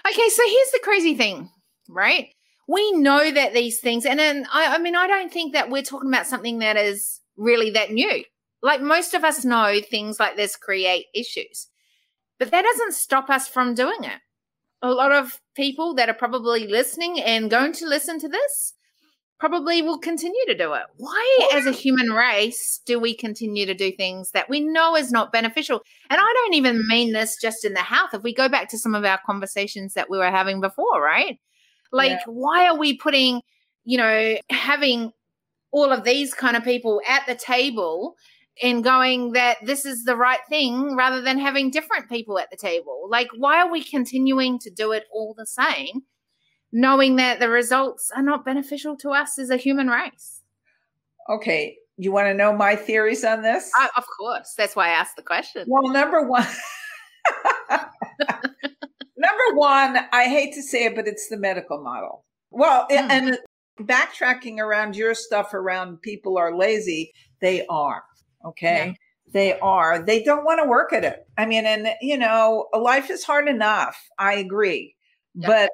[0.08, 1.50] Okay, so here's the crazy thing,
[1.90, 2.28] right?
[2.68, 5.82] We know that these things, and then I, I mean, I don't think that we're
[5.82, 8.24] talking about something that is really that new.
[8.62, 11.68] Like most of us know things like this create issues.
[12.40, 14.20] But that doesn't stop us from doing it.
[14.82, 18.74] A lot of people that are probably listening and going to listen to this
[19.40, 20.84] probably will continue to do it.
[20.98, 25.12] Why, as a human race, do we continue to do things that we know is
[25.12, 25.82] not beneficial?
[26.10, 28.14] And I don't even mean this just in the health.
[28.14, 31.40] If we go back to some of our conversations that we were having before, right?
[31.92, 32.20] Like, yeah.
[32.26, 33.42] why are we putting,
[33.86, 35.12] you know, having
[35.72, 38.16] all of these kind of people at the table
[38.62, 42.58] in going that this is the right thing rather than having different people at the
[42.58, 43.08] table.
[43.10, 46.04] Like, why are we continuing to do it all the same,
[46.72, 50.42] knowing that the results are not beneficial to us as a human race?
[51.30, 51.78] Okay.
[51.98, 53.72] You want to know my theories on this?
[53.80, 54.54] Uh, of course.
[54.58, 55.66] That's why I asked the question.
[55.68, 56.48] Well, number one.
[57.70, 62.24] number one, I hate to say it, but it's the medical model.
[62.52, 63.10] Well, mm.
[63.10, 63.38] and
[63.82, 68.04] backtracking around your stuff around people are lazy, they are.
[68.48, 68.88] Okay.
[68.88, 68.94] Yeah.
[69.34, 70.02] They are.
[70.02, 71.28] They don't want to work at it.
[71.38, 73.98] I mean, and you know, life is hard enough.
[74.18, 74.96] I agree.
[75.36, 75.48] Yeah.
[75.48, 75.72] But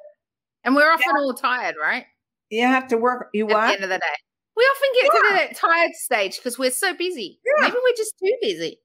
[0.64, 2.06] and we're often all tired, right?
[2.50, 3.28] You have to work.
[3.32, 3.66] You at what?
[3.66, 4.16] the end of the day.
[4.56, 5.28] We often get yeah.
[5.28, 7.40] to that tired stage because we're so busy.
[7.44, 7.66] Yeah.
[7.66, 8.78] Maybe we're just too busy.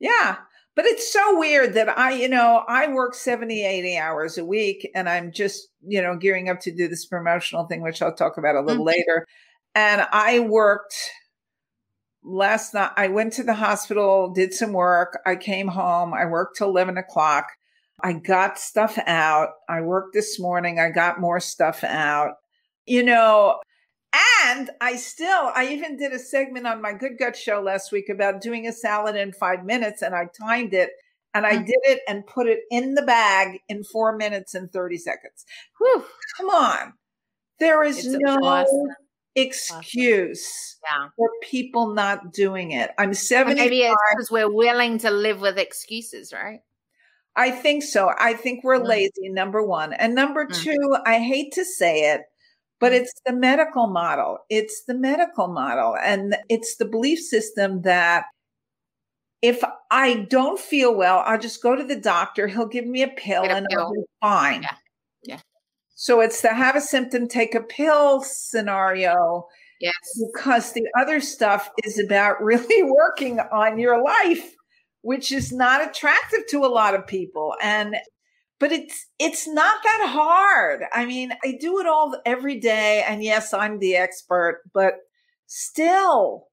[0.00, 0.36] Yeah.
[0.74, 4.88] but it's so weird that I, you know, I work 70, 80 hours a week
[4.94, 8.38] and I'm just, you know, gearing up to do this promotional thing, which I'll talk
[8.38, 8.96] about a little mm-hmm.
[8.96, 9.26] later.
[9.74, 10.94] And I worked
[12.28, 12.90] last night.
[12.96, 15.18] I went to the hospital, did some work.
[15.26, 16.14] I came home.
[16.14, 17.46] I worked till 11 o'clock.
[18.02, 19.50] I got stuff out.
[19.68, 20.78] I worked this morning.
[20.78, 22.34] I got more stuff out.
[22.86, 23.60] You know,
[24.44, 28.08] and I still, I even did a segment on my Good Gut show last week
[28.08, 30.90] about doing a salad in five minutes, and I timed it
[31.34, 31.66] and I mm.
[31.66, 35.44] did it and put it in the bag in four minutes and 30 seconds.
[35.78, 36.04] Whew,
[36.36, 36.94] come on.
[37.60, 38.88] There is it's no awesome.
[39.40, 41.02] Excuse awesome.
[41.02, 41.08] yeah.
[41.16, 42.90] for people not doing it.
[42.98, 43.54] I'm 70.
[43.54, 46.60] Maybe it's because we're willing to live with excuses, right?
[47.36, 48.12] I think so.
[48.18, 48.86] I think we're mm.
[48.86, 49.92] lazy, number one.
[49.92, 50.54] And number mm.
[50.54, 52.22] two, I hate to say it,
[52.80, 52.96] but mm.
[52.96, 54.38] it's the medical model.
[54.50, 55.96] It's the medical model.
[55.96, 58.24] And it's the belief system that
[59.40, 62.48] if I don't feel well, I'll just go to the doctor.
[62.48, 63.66] He'll give me a pill and.
[63.72, 64.62] I'll be fine.
[64.62, 64.76] Yeah.
[66.00, 69.46] So it's the have a symptom, take a pill scenario.
[69.80, 69.94] Yes.
[70.32, 74.54] Because the other stuff is about really working on your life
[75.02, 77.54] which is not attractive to a lot of people.
[77.62, 77.96] And
[78.60, 80.82] but it's it's not that hard.
[80.92, 84.94] I mean, I do it all every day and yes, I'm the expert, but
[85.46, 86.48] still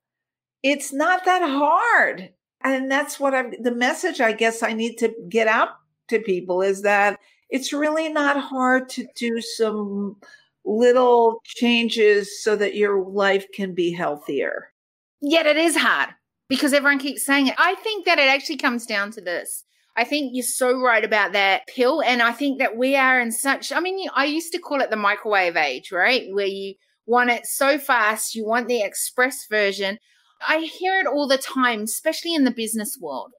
[0.64, 2.30] it's not that hard.
[2.64, 5.70] And that's what I'm the message I guess I need to get out
[6.10, 7.20] to people is that
[7.56, 10.18] it's really not hard to do some
[10.66, 14.74] little changes so that your life can be healthier.
[15.22, 16.10] Yet it is hard
[16.50, 17.56] because everyone keeps saying it.
[17.58, 19.64] I think that it actually comes down to this.
[19.96, 22.04] I think you're so right about that pill.
[22.04, 24.90] And I think that we are in such, I mean, I used to call it
[24.90, 26.26] the microwave age, right?
[26.34, 26.74] Where you
[27.06, 29.98] want it so fast, you want the express version.
[30.46, 33.32] I hear it all the time, especially in the business world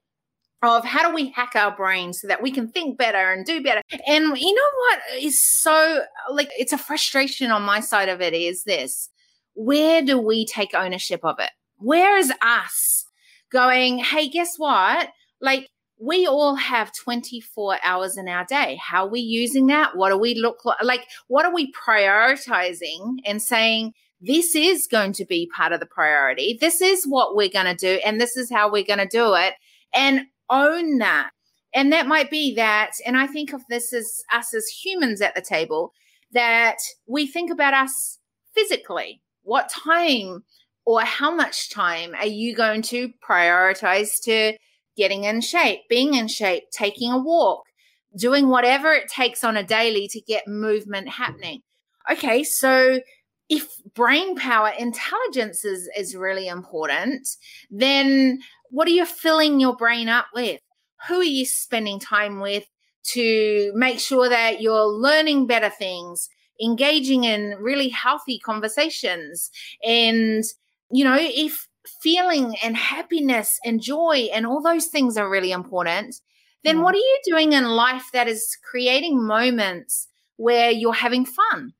[0.63, 3.63] of how do we hack our brains so that we can think better and do
[3.63, 3.83] better.
[4.07, 8.35] And you know what is so like it's a frustration on my side of it
[8.35, 9.11] is this.
[9.55, 11.51] Where do we take ownership of it?
[11.79, 13.05] Where is us
[13.51, 15.11] going, hey, guess what?
[15.41, 18.79] Like, we all have 24 hours in our day.
[18.83, 19.97] How are we using that?
[19.97, 20.83] What do we look like?
[20.83, 25.87] Like, what are we prioritizing and saying, this is going to be part of the
[25.87, 26.57] priority.
[26.61, 29.35] This is what we're going to do, and this is how we're going to do
[29.35, 29.55] it.
[29.95, 31.31] And own that.
[31.75, 35.35] And that might be that, and I think of this as us as humans at
[35.35, 35.93] the table,
[36.33, 38.19] that we think about us
[38.55, 39.21] physically.
[39.43, 40.45] What time
[40.87, 44.57] or how much time are you going to prioritize to
[44.97, 47.65] getting in shape, being in shape, taking a walk,
[48.17, 51.61] doing whatever it takes on a daily to get movement happening?
[52.11, 53.01] Okay, so
[53.49, 57.29] if brain power, intelligence is, is really important,
[57.71, 60.61] then what are you filling your brain up with?
[61.09, 62.65] Who are you spending time with
[63.13, 66.29] to make sure that you're learning better things,
[66.61, 69.51] engaging in really healthy conversations,
[69.85, 70.45] and
[70.91, 71.69] you know, if
[72.03, 76.17] feeling and happiness and joy and all those things are really important,
[76.65, 76.99] then what mm.
[76.99, 81.75] are you doing in life that is creating moments where you're having fun?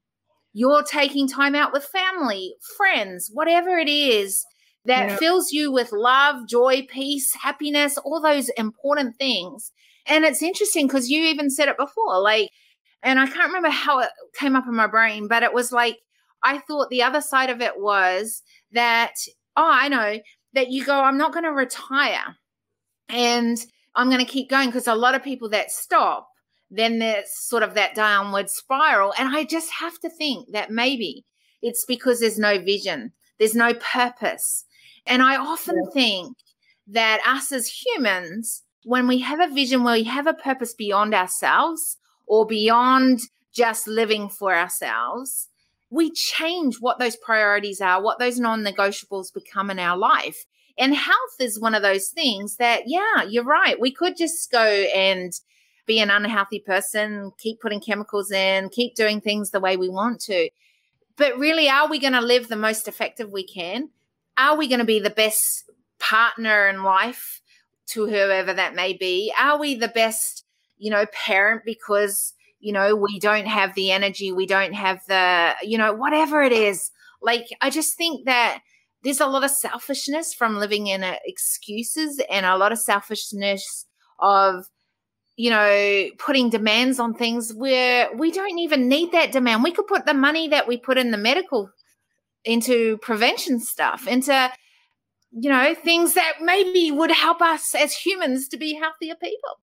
[0.53, 4.45] You're taking time out with family, friends, whatever it is
[4.87, 5.17] that yeah.
[5.17, 9.73] fills you with love, joy, peace, happiness, all those important things.
[10.07, 12.51] And it's interesting because you even said it before, like,
[13.03, 15.99] and I can't remember how it came up in my brain, but it was like,
[16.43, 19.15] I thought the other side of it was that,
[19.57, 20.19] oh, I know
[20.55, 22.37] that you go, I'm not going to retire
[23.09, 23.59] and
[23.95, 26.29] I'm going to keep going because a lot of people that stop,
[26.71, 29.15] then there's sort of that downward spiral.
[29.19, 31.25] And I just have to think that maybe
[31.63, 34.65] it's because there's no vision, there's no purpose.
[35.07, 35.91] And I often yeah.
[35.93, 36.37] think
[36.89, 41.15] that us as humans, when we have a vision, where we have a purpose beyond
[41.15, 43.21] ourselves or beyond
[43.53, 45.49] just living for ourselves,
[45.91, 50.45] we change what those priorities are, what those non negotiables become in our life.
[50.79, 53.81] And health is one of those things that, yeah, you're right.
[53.81, 54.65] We could just go
[54.95, 55.33] and
[55.87, 60.21] be an unhealthy person, keep putting chemicals in, keep doing things the way we want
[60.23, 60.51] to.
[61.17, 63.89] But really, are we going to live the most effective we can?
[64.39, 67.41] Are we going to be the best partner in life
[67.89, 69.33] to whoever that may be?
[69.39, 70.45] Are we the best,
[70.79, 72.35] you know, parent because
[72.67, 76.53] you know, we don't have the energy, we don't have the, you know, whatever it
[76.53, 76.91] is.
[77.23, 78.61] Like, I just think that
[79.05, 83.87] there's a lot of selfishness from living in excuses and a lot of selfishness
[84.19, 84.67] of,
[85.37, 89.63] you know, putting demands on things where we don't even need that demand.
[89.63, 91.71] We could put the money that we put in the medical
[92.47, 94.51] into prevention stuff, into
[95.39, 99.61] you know, things that maybe would help us as humans to be healthier people.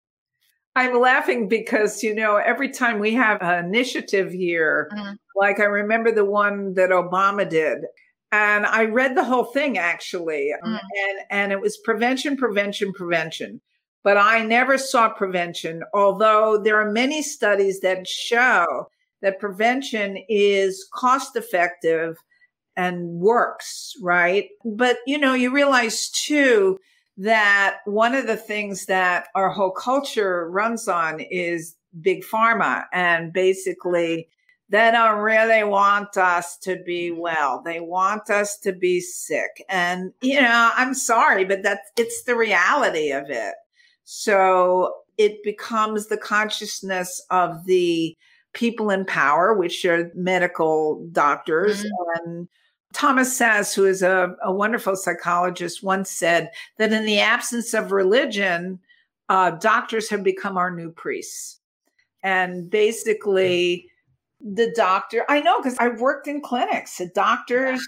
[0.76, 5.14] I'm laughing because, you know, every time we have an initiative here, mm-hmm.
[5.36, 7.80] like I remember the one that Obama did,
[8.32, 10.74] and I read the whole thing actually, mm-hmm.
[10.76, 13.62] and, and it was prevention, prevention, prevention.
[14.04, 18.88] But I never saw prevention, although there are many studies that show
[19.22, 22.18] that prevention is cost effective
[22.76, 24.50] and works, right?
[24.66, 26.80] But, you know, you realize too,
[27.18, 33.32] that one of the things that our whole culture runs on is big pharma and
[33.32, 34.28] basically
[34.70, 37.62] they don't really want us to be well.
[37.64, 39.64] They want us to be sick.
[39.70, 43.54] And, you know, I'm sorry, but that's, it's the reality of it.
[44.06, 48.18] So it becomes the consciousness of the
[48.54, 52.28] people in power, which are medical doctors mm-hmm.
[52.28, 52.48] and
[52.94, 57.92] Thomas Szasz, who is a, a, wonderful psychologist, once said that in the absence of
[57.92, 58.80] religion,
[59.30, 61.60] uh, doctors have become our new priests.
[62.22, 63.90] And basically,
[64.40, 67.88] the doctor, I know because I've worked in clinics, the doctors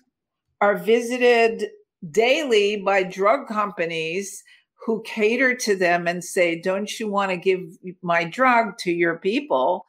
[0.62, 1.68] are visited
[2.12, 4.44] daily by drug companies
[4.86, 7.62] who cater to them and say, Don't you want to give
[8.02, 9.86] my drug to your people?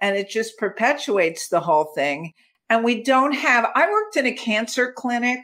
[0.00, 2.32] And it just perpetuates the whole thing.
[2.70, 5.40] And we don't have, I worked in a cancer clinic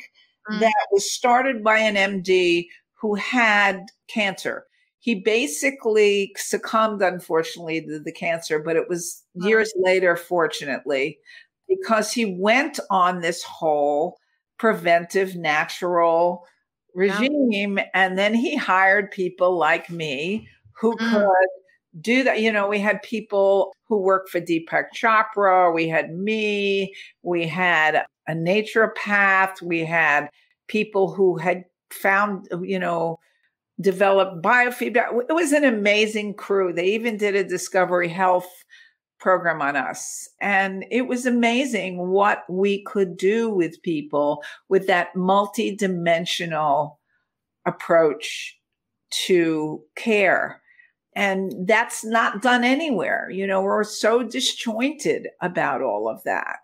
[0.48, 0.60] mm.
[0.60, 4.64] that was started by an MD who had cancer.
[5.00, 9.84] He basically succumbed, unfortunately, to the cancer, but it was years mm.
[9.84, 11.18] later, fortunately,
[11.68, 14.18] because he went on this whole
[14.56, 16.46] preventive natural
[16.94, 17.78] regime.
[17.78, 17.86] Yeah.
[17.92, 20.48] And then he hired people like me
[20.80, 21.10] who mm.
[21.10, 21.48] could
[22.00, 22.40] do that.
[22.40, 28.04] You know, we had people who worked for Deepak Chopra, we had me, we had
[28.28, 30.28] a naturopath, we had
[30.68, 33.18] people who had found, you know,
[33.80, 35.08] developed biofeedback.
[35.28, 36.72] It was an amazing crew.
[36.72, 38.48] They even did a Discovery Health
[39.18, 40.28] program on us.
[40.40, 46.96] And it was amazing what we could do with people with that multidimensional
[47.66, 48.58] approach
[49.26, 50.60] to care.
[51.16, 53.30] And that's not done anywhere.
[53.30, 56.58] You know, we're so disjointed about all of that.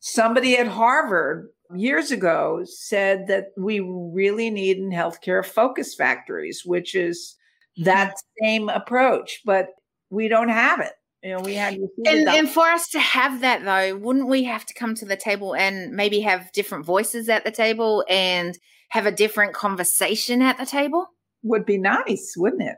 [0.00, 6.96] Somebody at Harvard years ago said that we really need in healthcare focus factories, which
[6.96, 7.36] is
[7.78, 7.84] mm-hmm.
[7.84, 9.68] that same approach, but
[10.10, 10.92] we don't have it.
[11.22, 14.66] You know, we had and, and for us to have that though, wouldn't we have
[14.66, 18.58] to come to the table and maybe have different voices at the table and
[18.90, 21.06] have a different conversation at the table?
[21.44, 22.76] Would be nice, wouldn't it?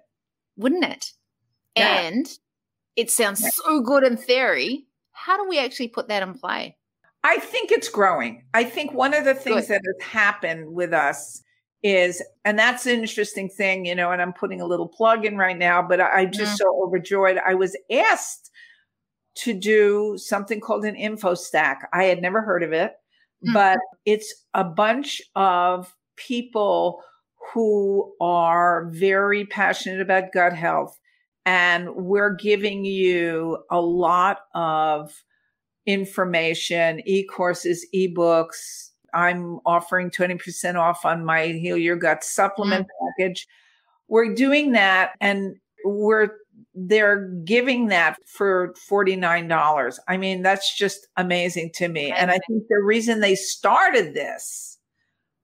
[0.56, 1.12] Wouldn't it?
[1.76, 2.00] Yeah.
[2.00, 2.26] And
[2.96, 3.50] it sounds yeah.
[3.52, 4.86] so good in theory.
[5.12, 6.76] How do we actually put that in play?
[7.24, 8.44] I think it's growing.
[8.54, 9.74] I think one of the things good.
[9.74, 11.42] that has happened with us
[11.82, 15.36] is, and that's an interesting thing, you know, and I'm putting a little plug in
[15.36, 16.58] right now, but I, am just mm.
[16.58, 17.38] so overjoyed.
[17.46, 18.50] I was asked
[19.36, 21.88] to do something called an info stack.
[21.92, 22.94] I had never heard of it,
[23.46, 23.52] mm.
[23.52, 27.02] but it's a bunch of people
[27.52, 30.98] who are very passionate about gut health.
[31.44, 35.12] And we're giving you a lot of
[35.86, 38.92] information, e courses, e books.
[39.14, 43.22] I'm offering 20% off on my Heal Your Gut supplement mm-hmm.
[43.22, 43.46] package.
[44.08, 46.30] We're doing that and we're
[46.74, 49.98] they're giving that for $49.
[50.08, 52.12] I mean, that's just amazing to me.
[52.12, 54.75] And I think the reason they started this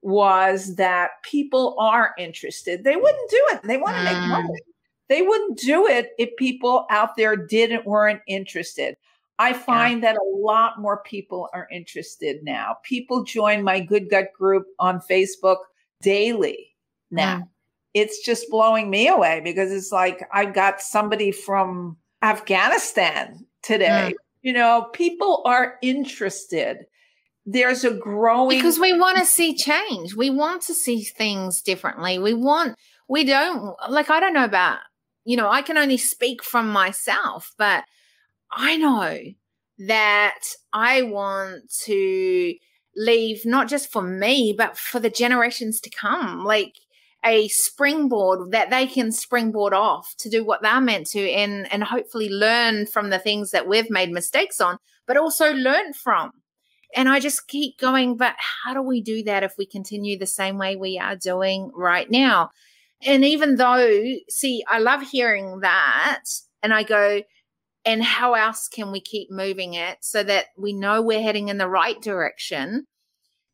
[0.03, 2.85] was that people are interested.
[2.85, 3.63] They wouldn't do it.
[3.63, 4.29] They want to make mm.
[4.29, 4.61] money.
[5.09, 8.97] They wouldn't do it if people out there didn't weren't interested.
[9.39, 10.13] I find yeah.
[10.13, 12.79] that a lot more people are interested now.
[12.83, 15.59] People join my Good Gut group on Facebook
[16.01, 16.75] daily
[17.11, 17.37] now.
[17.39, 17.49] Mm.
[17.95, 24.15] It's just blowing me away because it's like I've got somebody from Afghanistan today.
[24.15, 24.15] Mm.
[24.43, 26.87] You know, people are interested
[27.45, 30.15] there's a growing because we want to see change.
[30.15, 32.19] We want to see things differently.
[32.19, 32.77] We want
[33.09, 34.79] we don't like I don't know about
[35.25, 37.85] you know, I can only speak from myself, but
[38.51, 39.19] I know
[39.87, 40.41] that
[40.73, 42.55] I want to
[42.97, 46.45] leave not just for me, but for the generations to come.
[46.45, 46.75] Like
[47.25, 51.85] a springboard that they can springboard off to do what they're meant to and and
[51.85, 56.33] hopefully learn from the things that we've made mistakes on, but also learn from.
[56.95, 58.35] And I just keep going, but
[58.65, 62.11] how do we do that if we continue the same way we are doing right
[62.11, 62.51] now?
[63.05, 66.25] And even though, see, I love hearing that.
[66.63, 67.23] And I go,
[67.85, 71.59] and how else can we keep moving it so that we know we're heading in
[71.59, 72.87] the right direction?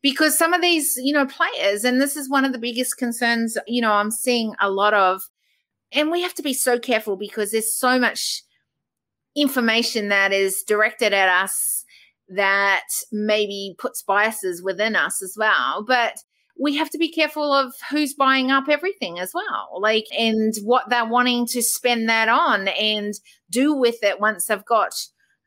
[0.03, 3.57] because some of these, you know, players, and this is one of the biggest concerns,
[3.67, 5.23] you know, I'm seeing a lot of,
[5.93, 8.43] and we have to be so careful because there's so much
[9.35, 11.85] information that is directed at us
[12.29, 15.85] that maybe puts biases within us as well.
[15.87, 16.23] But
[16.61, 20.89] we have to be careful of who's buying up everything as well, like, and what
[20.91, 23.15] they're wanting to spend that on and
[23.49, 24.93] do with it once they've got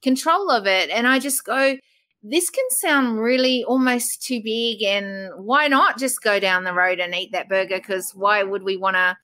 [0.01, 0.89] control of it.
[0.89, 1.77] And I just go,
[2.23, 4.83] this can sound really almost too big.
[4.83, 7.77] And why not just go down the road and eat that burger?
[7.77, 9.17] Because why would we want to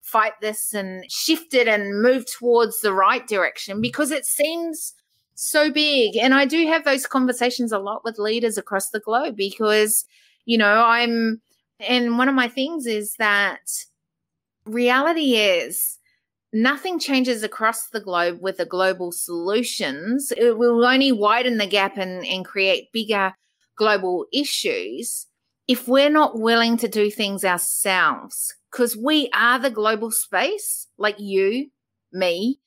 [0.00, 3.80] fight this and shift it and move towards the right direction?
[3.80, 4.94] Because it seems
[5.34, 6.16] so big.
[6.16, 10.04] And I do have those conversations a lot with leaders across the globe because
[10.44, 11.40] you know, I'm,
[11.80, 13.60] and one of my things is that
[14.66, 15.98] reality is
[16.52, 20.32] nothing changes across the globe with the global solutions.
[20.36, 23.34] It will only widen the gap and, and create bigger
[23.76, 25.26] global issues
[25.66, 28.54] if we're not willing to do things ourselves.
[28.70, 31.70] Because we are the global space, like you,
[32.12, 32.58] me,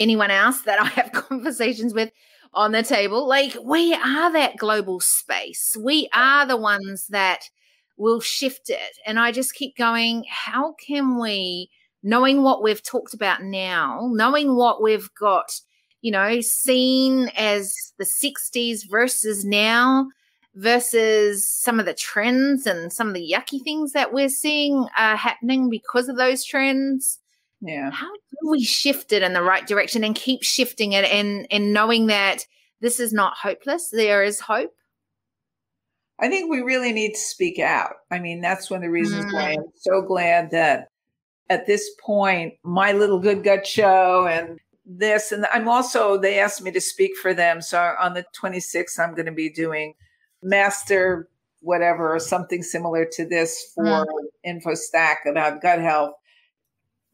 [0.00, 2.10] anyone else that I have conversations with
[2.54, 3.26] on the table.
[3.26, 5.76] Like we are that global space.
[5.78, 7.48] We are the ones that
[7.96, 8.98] will shift it.
[9.06, 11.70] And I just keep going, how can we,
[12.02, 15.52] knowing what we've talked about now, knowing what we've got,
[16.00, 20.08] you know, seen as the 60s versus now,
[20.54, 25.16] versus some of the trends and some of the yucky things that we're seeing are
[25.16, 27.18] happening because of those trends.
[27.62, 27.90] Yeah.
[27.90, 31.72] How do we shift it in the right direction and keep shifting it and and
[31.72, 32.44] knowing that
[32.80, 34.74] this is not hopeless, there is hope?
[36.18, 37.94] I think we really need to speak out.
[38.10, 39.32] I mean, that's one of the reasons mm.
[39.32, 40.88] why I'm so glad that
[41.48, 46.62] at this point, my little good gut show and this, and I'm also, they asked
[46.62, 47.60] me to speak for them.
[47.60, 49.94] So on the 26th, I'm going to be doing
[50.42, 51.28] master
[51.60, 54.06] whatever or something similar to this for mm.
[54.46, 56.12] InfoStack about gut health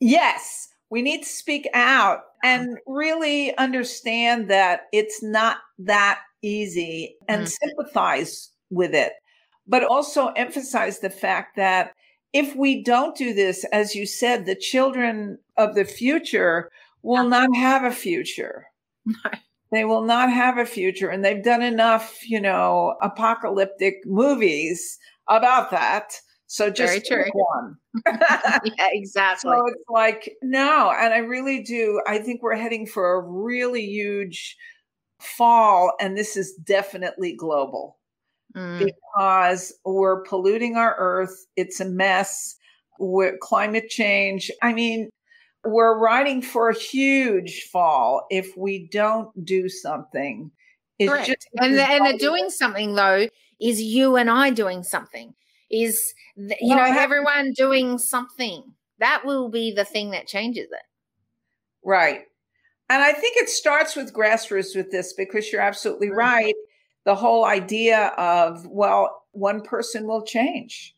[0.00, 7.46] Yes, we need to speak out and really understand that it's not that easy and
[7.46, 7.58] mm.
[7.62, 9.12] sympathize with it,
[9.66, 11.92] but also emphasize the fact that
[12.32, 16.70] if we don't do this, as you said, the children of the future
[17.02, 18.66] will not have a future.
[19.70, 21.08] They will not have a future.
[21.08, 26.14] And they've done enough, you know, apocalyptic movies about that
[26.48, 27.76] so just one.
[28.06, 28.58] yeah,
[28.92, 29.50] exactly.
[29.50, 30.90] So it's like, no.
[30.98, 32.00] And I really do.
[32.06, 34.56] I think we're heading for a really huge
[35.20, 35.92] fall.
[36.00, 37.98] And this is definitely global
[38.56, 38.78] mm.
[38.78, 41.46] because we're polluting our earth.
[41.56, 42.56] It's a mess.
[43.00, 44.50] With climate change.
[44.60, 45.08] I mean,
[45.64, 50.50] we're riding for a huge fall if we don't do something.
[50.98, 51.28] It's Correct.
[51.28, 53.28] Just, and the, and the doing something though
[53.60, 55.32] is you and I doing something
[55.70, 58.62] is you well, know everyone doing something.
[58.98, 60.82] That will be the thing that changes it.
[61.84, 62.22] Right.
[62.90, 66.18] And i think it starts with grassroots with this because you're absolutely mm-hmm.
[66.18, 66.54] right.
[67.04, 70.94] The whole idea of well one person will change.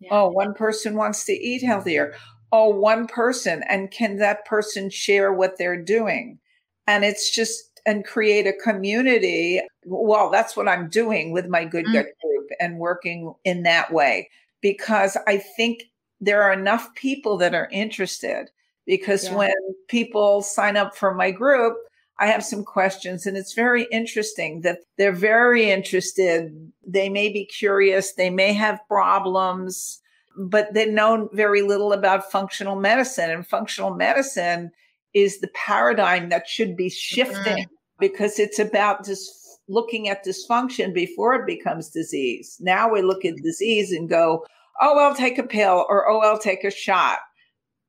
[0.00, 0.10] Yeah.
[0.12, 2.14] oh one person wants to eat healthier.
[2.52, 6.38] Oh one person and can that person share what they're doing?
[6.86, 11.86] And it's just and create a community well that's what i'm doing with my good
[11.86, 11.92] mm.
[11.92, 14.28] gut group and working in that way
[14.60, 15.84] because I think
[16.20, 18.50] there are enough people that are interested.
[18.86, 19.36] Because yeah.
[19.36, 19.54] when
[19.88, 21.76] people sign up for my group,
[22.18, 26.72] I have some questions, and it's very interesting that they're very interested.
[26.86, 30.00] They may be curious, they may have problems,
[30.36, 33.30] but they know very little about functional medicine.
[33.30, 34.70] And functional medicine
[35.14, 37.72] is the paradigm that should be shifting mm-hmm.
[37.98, 39.30] because it's about just
[39.68, 42.56] looking at dysfunction before it becomes disease.
[42.60, 44.44] Now we look at disease and go,
[44.80, 47.18] oh, I'll take a pill or oh, I'll take a shot.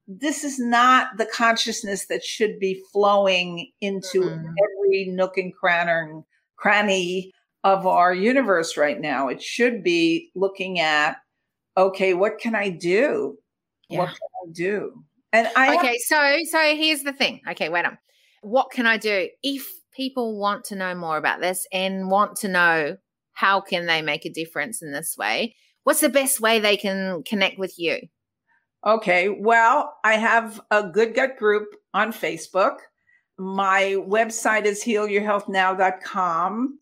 [0.08, 4.46] This is not the consciousness that should be flowing into mm-hmm.
[4.46, 6.24] every nook and cranny,
[6.58, 7.32] cranny
[7.64, 9.28] of our universe right now.
[9.28, 11.18] It should be looking at,
[11.78, 13.38] okay, what can I do?
[13.90, 14.00] Yeah.
[14.00, 15.04] What can I do?
[15.34, 17.42] And I okay, have- so so here's the thing.
[17.50, 17.98] Okay, wait on.
[18.42, 22.48] What can I do if people want to know more about this and want to
[22.48, 22.98] know
[23.34, 27.24] how can they make a difference in this way what's the best way they can
[27.24, 27.98] connect with you
[28.86, 32.78] okay well i have a good gut group on facebook
[33.38, 36.78] my website is healyourhealthnow.com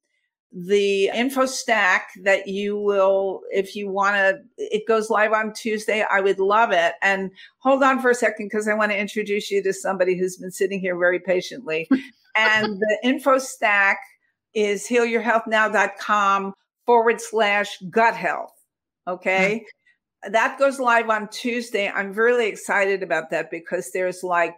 [0.51, 6.03] the info stack that you will if you want to it goes live on tuesday
[6.11, 7.29] i would love it and
[7.59, 10.49] hold on for a second because i want to introduce you to somebody who's been
[10.49, 11.87] sitting here very patiently
[12.35, 13.99] and the info stack
[14.53, 16.53] is healyourhealthnow.com
[16.85, 18.53] forward slash gut health.
[19.07, 19.63] Okay.
[20.23, 20.31] Mm-hmm.
[20.33, 21.89] That goes live on Tuesday.
[21.89, 24.55] I'm really excited about that because there's like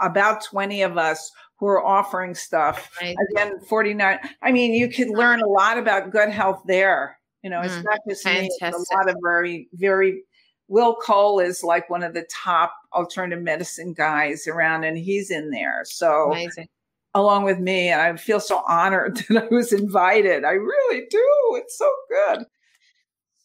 [0.00, 1.30] about 20 of us
[1.62, 2.90] who are offering stuff.
[3.00, 3.14] Right.
[3.30, 4.18] Again, 49.
[4.42, 7.20] I mean, you could learn a lot about gut health there.
[7.44, 8.60] You know, it's mm, not just fantastic.
[8.60, 10.24] me, it's a lot of very, very
[10.66, 15.50] Will Cole is like one of the top alternative medicine guys around, and he's in
[15.50, 15.82] there.
[15.84, 16.66] So Amazing.
[17.14, 20.44] along with me, and I feel so honored that I was invited.
[20.44, 21.28] I really do.
[21.62, 22.44] It's so good.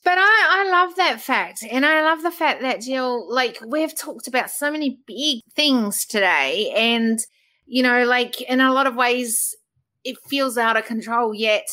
[0.03, 1.63] But I, I love that fact.
[1.69, 6.03] And I love the fact that, Jill, like, we've talked about so many big things
[6.03, 6.71] today.
[6.75, 7.19] And,
[7.67, 9.55] you know, like, in a lot of ways,
[10.03, 11.33] it feels out of control.
[11.33, 11.67] Yet,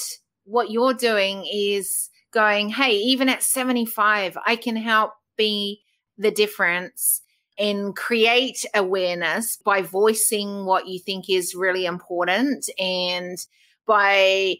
[0.45, 5.80] what you're doing is going, hey, even at 75, I can help be
[6.18, 7.22] the difference
[7.59, 13.38] and create awareness by voicing what you think is really important and
[13.86, 14.57] by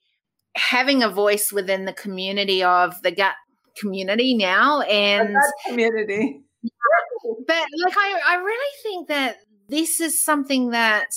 [0.57, 3.35] having a voice within the community of the gut
[3.77, 5.35] community now and
[5.67, 6.41] community
[7.47, 9.39] but like I, I really think that
[9.69, 11.09] this is something that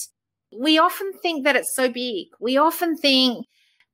[0.57, 3.45] we often think that it's so big we often think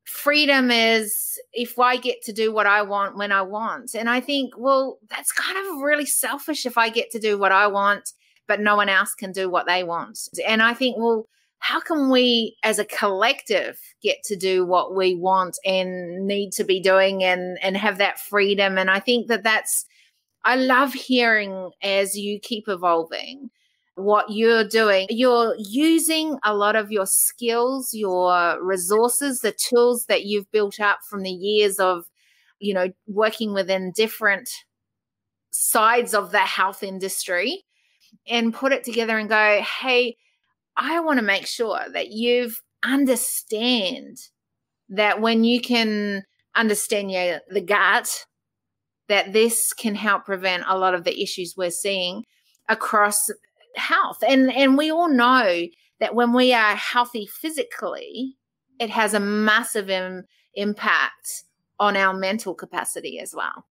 [0.05, 3.95] freedom is if I get to do what I want when I want.
[3.95, 7.51] And I think, well, that's kind of really selfish if I get to do what
[7.51, 8.11] I want,
[8.47, 10.19] but no one else can do what they want.
[10.45, 11.27] And I think, well,
[11.59, 16.65] how can we as a collective get to do what we want and need to
[16.65, 19.85] be doing and and have that freedom and i think that that's
[20.43, 23.49] i love hearing as you keep evolving
[23.95, 25.07] what you're doing.
[25.09, 30.99] You're using a lot of your skills, your resources, the tools that you've built up
[31.09, 32.05] from the years of,
[32.59, 34.49] you know, working within different
[35.51, 37.63] sides of the health industry
[38.27, 40.17] and put it together and go, hey,
[40.75, 44.17] I want to make sure that you've understand
[44.89, 46.23] that when you can
[46.55, 48.25] understand your the gut,
[49.07, 52.23] that this can help prevent a lot of the issues we're seeing
[52.69, 53.29] across
[53.75, 54.23] health.
[54.27, 55.67] And and we all know
[55.99, 58.37] that when we are healthy physically,
[58.79, 61.43] it has a massive Im- impact
[61.79, 63.65] on our mental capacity as well.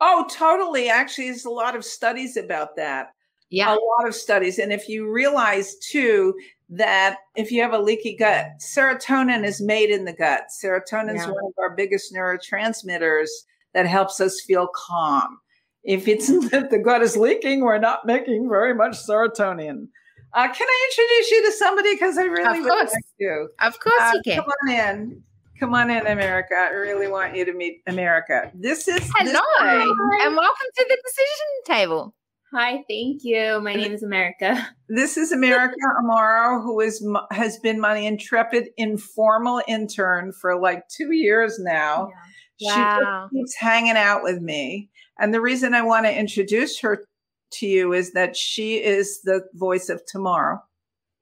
[0.00, 0.88] Oh, totally.
[0.88, 3.12] Actually, there's a lot of studies about that.
[3.48, 3.70] Yeah.
[3.70, 4.58] A lot of studies.
[4.58, 6.34] And if you realize too
[6.68, 10.44] that if you have a leaky gut, serotonin is made in the gut.
[10.62, 11.30] Serotonin is yeah.
[11.30, 13.28] one of our biggest neurotransmitters
[13.72, 15.38] that helps us feel calm
[15.86, 19.88] if it's that the gut is leaking, we're not making very much serotonin.
[20.34, 21.94] Uh, can I introduce you to somebody?
[21.94, 22.92] Because I really of course.
[22.92, 23.48] like you.
[23.60, 24.36] Of course uh, you can.
[24.36, 25.22] Come on in.
[25.58, 26.54] Come on in, America.
[26.54, 28.50] I really want you to meet America.
[28.54, 32.14] This is hello, this and welcome to the decision table.
[32.52, 33.60] Hi, thank you.
[33.62, 34.68] My name is America.
[34.88, 41.14] This is America Amaro, who is has been my intrepid informal intern for like two
[41.14, 42.10] years now.
[42.58, 43.00] Yeah.
[43.00, 43.28] Wow.
[43.30, 44.90] She keeps hanging out with me.
[45.18, 47.04] And the reason I want to introduce her
[47.52, 50.62] to you is that she is the voice of tomorrow.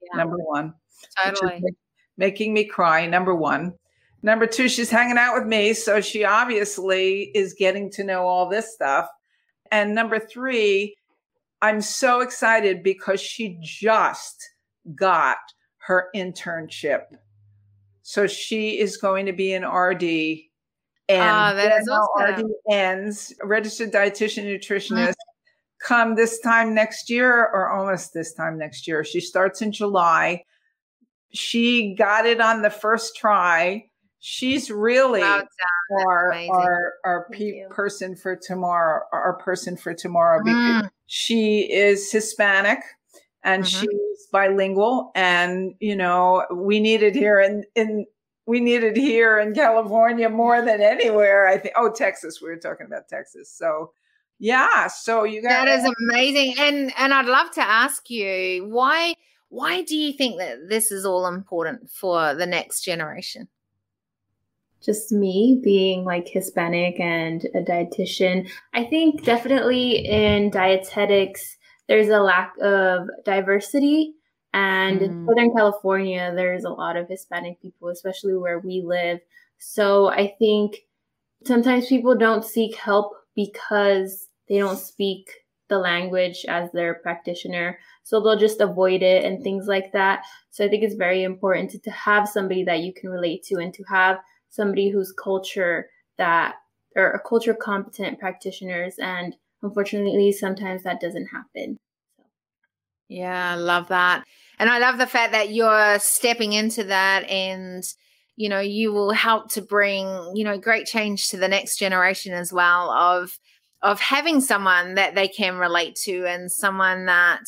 [0.01, 0.17] Yeah.
[0.17, 0.73] Number one.
[1.23, 1.61] Totally.
[2.17, 3.05] Making me cry.
[3.05, 3.73] Number one.
[4.21, 5.73] Number two, she's hanging out with me.
[5.73, 9.07] So she obviously is getting to know all this stuff.
[9.71, 10.95] And number three,
[11.61, 14.49] I'm so excited because she just
[14.95, 15.37] got
[15.77, 17.03] her internship.
[18.01, 20.49] So she is going to be an RD
[21.07, 22.51] and uh, that is awesome.
[22.69, 25.87] RDNs, registered dietitian nutritionist, mm-hmm.
[25.87, 29.03] come this time next year or almost this time next year.
[29.03, 30.43] She starts in July.
[31.33, 33.85] She got it on the first try.
[34.19, 35.43] She's really wow,
[36.07, 40.89] our, our, our pe- person for tomorrow, our person for tomorrow because mm.
[41.05, 42.79] she is Hispanic
[43.45, 43.81] and mm-hmm.
[43.81, 48.05] she's bilingual and you know we needed here in in
[48.45, 51.47] we need it here in California more than anywhere.
[51.47, 51.73] I think.
[51.77, 52.41] Oh, Texas.
[52.41, 53.51] We were talking about Texas.
[53.51, 53.91] So,
[54.39, 54.87] yeah.
[54.87, 59.15] So you got that is amazing, and and I'd love to ask you why
[59.49, 63.47] why do you think that this is all important for the next generation?
[64.83, 68.49] Just me being like Hispanic and a dietitian.
[68.73, 74.13] I think definitely in dietetics, there's a lack of diversity
[74.55, 75.03] and mm.
[75.03, 79.19] in Southern California, there's a lot of Hispanic people, especially where we live.
[79.57, 80.77] So I think
[81.45, 85.29] sometimes people don't seek help because they don't speak
[85.67, 87.77] the language as their practitioner.
[88.03, 90.23] So they'll just avoid it and things like that.
[90.51, 93.55] So I think it's very important to, to have somebody that you can relate to
[93.55, 96.55] and to have somebody whose culture that
[96.95, 98.95] or a culture competent practitioners.
[98.99, 101.77] And unfortunately, sometimes that doesn't happen.
[103.09, 104.23] Yeah, love that.
[104.57, 107.83] And I love the fact that you're stepping into that and
[108.35, 112.33] you know, you will help to bring, you know, great change to the next generation
[112.33, 113.37] as well of
[113.81, 117.41] of having someone that they can relate to and someone that,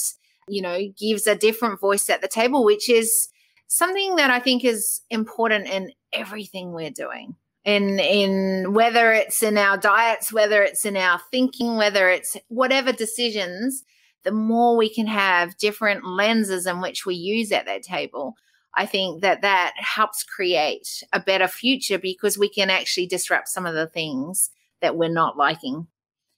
[0.48, 3.30] you know, gives a different voice at the table, which is
[3.68, 7.36] something that I think is important in everything we're doing.
[7.66, 12.94] In in whether it's in our diets, whether it's in our thinking, whether it's whatever
[12.94, 13.84] decisions,
[14.24, 18.36] the more we can have different lenses in which we use at that table,
[18.74, 23.66] I think that that helps create a better future because we can actually disrupt some
[23.66, 24.52] of the things
[24.82, 25.88] that we're not liking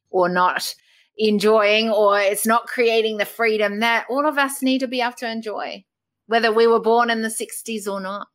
[0.10, 0.74] or not
[1.18, 5.12] enjoying, or it's not creating the freedom that all of us need to be able
[5.14, 5.84] to enjoy,
[6.28, 8.28] whether we were born in the 60s or not.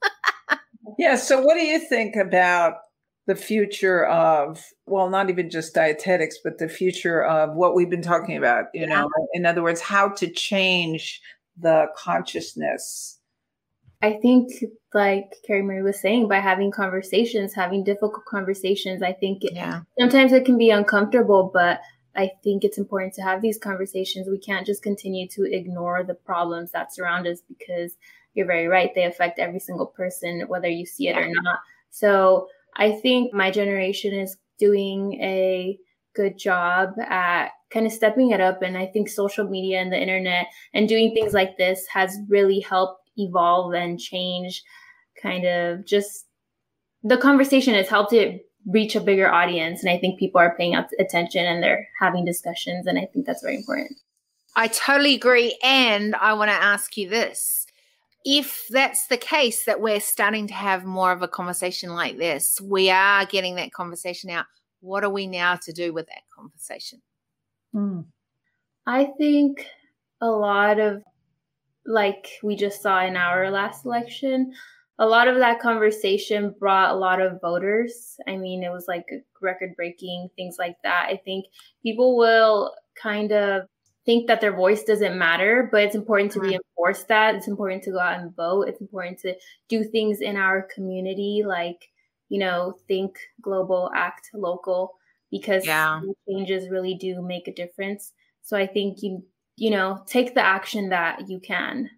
[0.98, 1.16] yeah.
[1.16, 2.74] So, what do you think about
[3.26, 8.02] the future of, well, not even just dietetics, but the future of what we've been
[8.02, 8.66] talking about?
[8.74, 9.02] You yeah.
[9.02, 11.20] know, in other words, how to change
[11.56, 13.18] the consciousness?
[14.02, 14.50] I think,
[14.94, 19.82] like Carrie Marie was saying, by having conversations, having difficult conversations, I think yeah.
[19.98, 21.80] sometimes it can be uncomfortable, but
[22.16, 24.26] I think it's important to have these conversations.
[24.28, 27.92] We can't just continue to ignore the problems that surround us because
[28.34, 28.90] you're very right.
[28.94, 31.26] They affect every single person, whether you see it yeah.
[31.26, 31.58] or not.
[31.90, 35.78] So I think my generation is doing a
[36.14, 38.62] good job at kind of stepping it up.
[38.62, 42.60] And I think social media and the internet and doing things like this has really
[42.60, 44.62] helped evolve and change
[45.20, 46.26] kind of just
[47.02, 49.82] the conversation has helped it reach a bigger audience.
[49.82, 52.86] And I think people are paying attention and they're having discussions.
[52.86, 53.98] And I think that's very important.
[54.56, 55.58] I totally agree.
[55.62, 57.59] And I want to ask you this.
[58.24, 62.60] If that's the case, that we're starting to have more of a conversation like this,
[62.60, 64.46] we are getting that conversation out.
[64.80, 67.00] What are we now to do with that conversation?
[67.74, 68.04] Mm.
[68.86, 69.66] I think
[70.20, 71.02] a lot of,
[71.86, 74.52] like we just saw in our last election,
[74.98, 78.16] a lot of that conversation brought a lot of voters.
[78.28, 79.06] I mean, it was like
[79.40, 81.06] record breaking, things like that.
[81.08, 81.46] I think
[81.82, 83.62] people will kind of
[84.04, 87.34] think that their voice doesn't matter, but it's important to reinforce that.
[87.34, 88.68] It's important to go out and vote.
[88.68, 89.34] It's important to
[89.68, 91.88] do things in our community, like,
[92.28, 94.94] you know, think global, act local
[95.30, 96.00] because yeah.
[96.28, 98.12] changes really do make a difference.
[98.42, 99.24] So I think you
[99.56, 101.90] you know take the action that you can.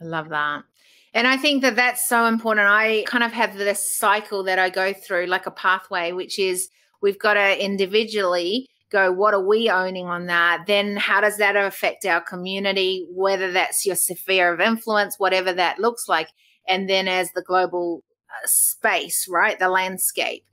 [0.00, 0.64] I love that.
[1.12, 2.68] And I think that that's so important.
[2.68, 6.68] I kind of have this cycle that I go through, like a pathway, which is
[7.02, 10.64] we've got to individually go, what are we owning on that?
[10.66, 15.78] Then how does that affect our community, whether that's your sphere of influence, whatever that
[15.78, 16.28] looks like.
[16.68, 19.58] And then as the global uh, space, right?
[19.58, 20.44] The landscape.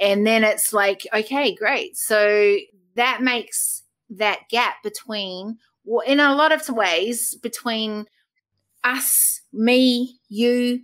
[0.00, 1.96] And then it's like, okay, great.
[1.96, 2.56] So
[2.96, 8.06] that makes that gap between, well, in a lot of ways, between
[8.82, 10.80] us, me, you,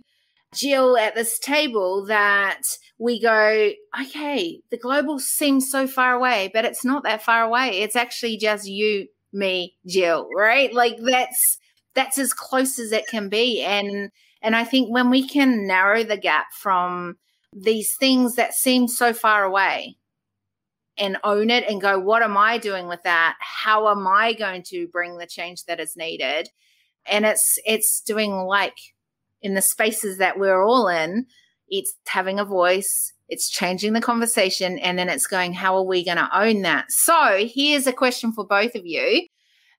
[0.53, 2.61] Jill at this table that
[2.97, 7.81] we go, okay, the global seems so far away, but it's not that far away.
[7.81, 10.73] It's actually just you, me, Jill, right?
[10.73, 11.57] Like that's
[11.93, 13.61] that's as close as it can be.
[13.61, 17.17] And and I think when we can narrow the gap from
[17.53, 19.97] these things that seem so far away
[20.97, 23.35] and own it and go, what am I doing with that?
[23.39, 26.49] How am I going to bring the change that is needed?
[27.05, 28.77] And it's it's doing like
[29.41, 31.25] in the spaces that we're all in,
[31.67, 36.03] it's having a voice, it's changing the conversation, and then it's going, how are we
[36.03, 36.91] going to own that?
[36.91, 39.27] So here's a question for both of you.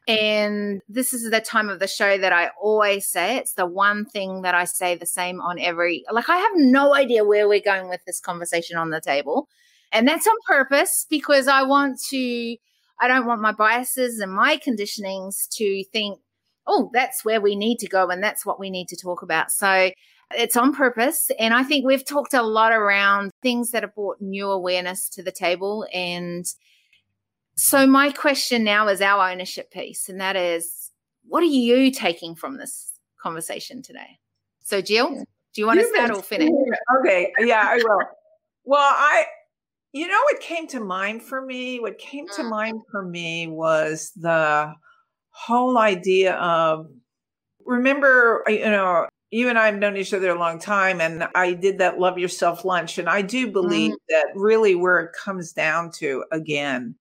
[0.08, 4.04] And this is the time of the show that I always say it's the one
[4.04, 7.60] thing that I say the same on every, like, I have no idea where we're
[7.60, 9.48] going with this conversation on the table.
[9.92, 12.56] And that's on purpose because I want to,
[13.00, 16.18] I don't want my biases and my conditionings to think,
[16.66, 19.50] oh, that's where we need to go and that's what we need to talk about.
[19.50, 19.90] So
[20.30, 21.30] it's on purpose.
[21.38, 25.22] And I think we've talked a lot around things that have brought new awareness to
[25.22, 26.46] the table and,
[27.54, 30.90] so, my question now is our ownership piece, and that is
[31.28, 32.92] what are you taking from this
[33.22, 34.18] conversation today?
[34.62, 35.24] So, Jill, do
[35.60, 36.50] you want You've to start or finish?
[37.00, 37.98] Okay, yeah, I will.
[38.64, 39.26] well, I,
[39.92, 42.48] you know, what came to mind for me, what came to mm.
[42.48, 44.72] mind for me was the
[45.32, 46.88] whole idea of
[47.64, 51.54] remember, you know, you and I have known each other a long time, and I
[51.54, 52.98] did that love yourself lunch.
[52.98, 53.96] And I do believe mm.
[54.10, 56.96] that really where it comes down to again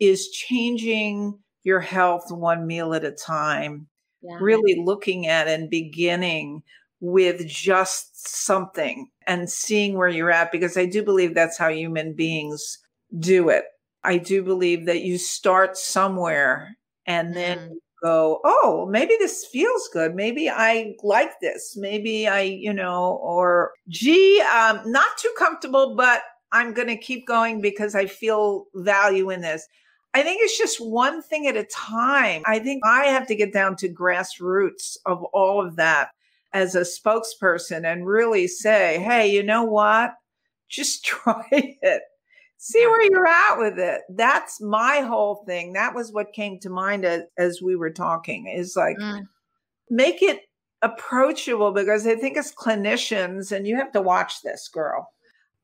[0.00, 3.86] is changing your health one meal at a time,
[4.22, 4.38] yeah.
[4.40, 6.62] really looking at and beginning
[7.00, 12.12] with just something and seeing where you're at, because I do believe that's how human
[12.12, 12.78] beings
[13.18, 13.64] do it.
[14.04, 16.76] I do believe that you start somewhere
[17.10, 17.74] and then mm.
[18.04, 20.14] go, oh, maybe this feels good.
[20.14, 21.76] Maybe I like this.
[21.76, 27.26] Maybe I, you know, or gee, um, not too comfortable, but I'm going to keep
[27.26, 29.66] going because I feel value in this.
[30.14, 32.42] I think it's just one thing at a time.
[32.46, 36.10] I think I have to get down to grassroots of all of that
[36.52, 40.12] as a spokesperson and really say, hey, you know what?
[40.68, 42.02] Just try it
[42.62, 44.02] see where you're at with it.
[44.10, 45.72] That's my whole thing.
[45.72, 49.22] That was what came to mind as, as we were talking is like, mm.
[49.88, 50.42] make it
[50.82, 55.08] approachable because I think as clinicians, and you have to watch this girl,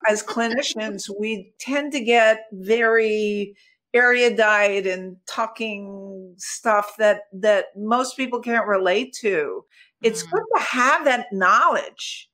[0.09, 3.55] as clinicians, we tend to get very
[3.93, 9.63] erudite and talking stuff that that most people can't relate to.
[10.03, 10.31] It's mm.
[10.31, 12.31] good to have that knowledge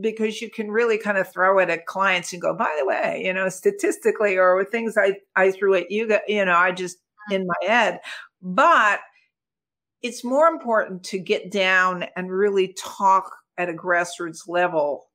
[0.00, 3.22] because you can really kind of throw it at clients and go, by the way,
[3.24, 6.98] you know, statistically or with things I, I threw at you, you know, I just
[7.30, 7.36] mm.
[7.36, 8.00] in my head.
[8.42, 9.00] But
[10.02, 15.06] it's more important to get down and really talk at a grassroots level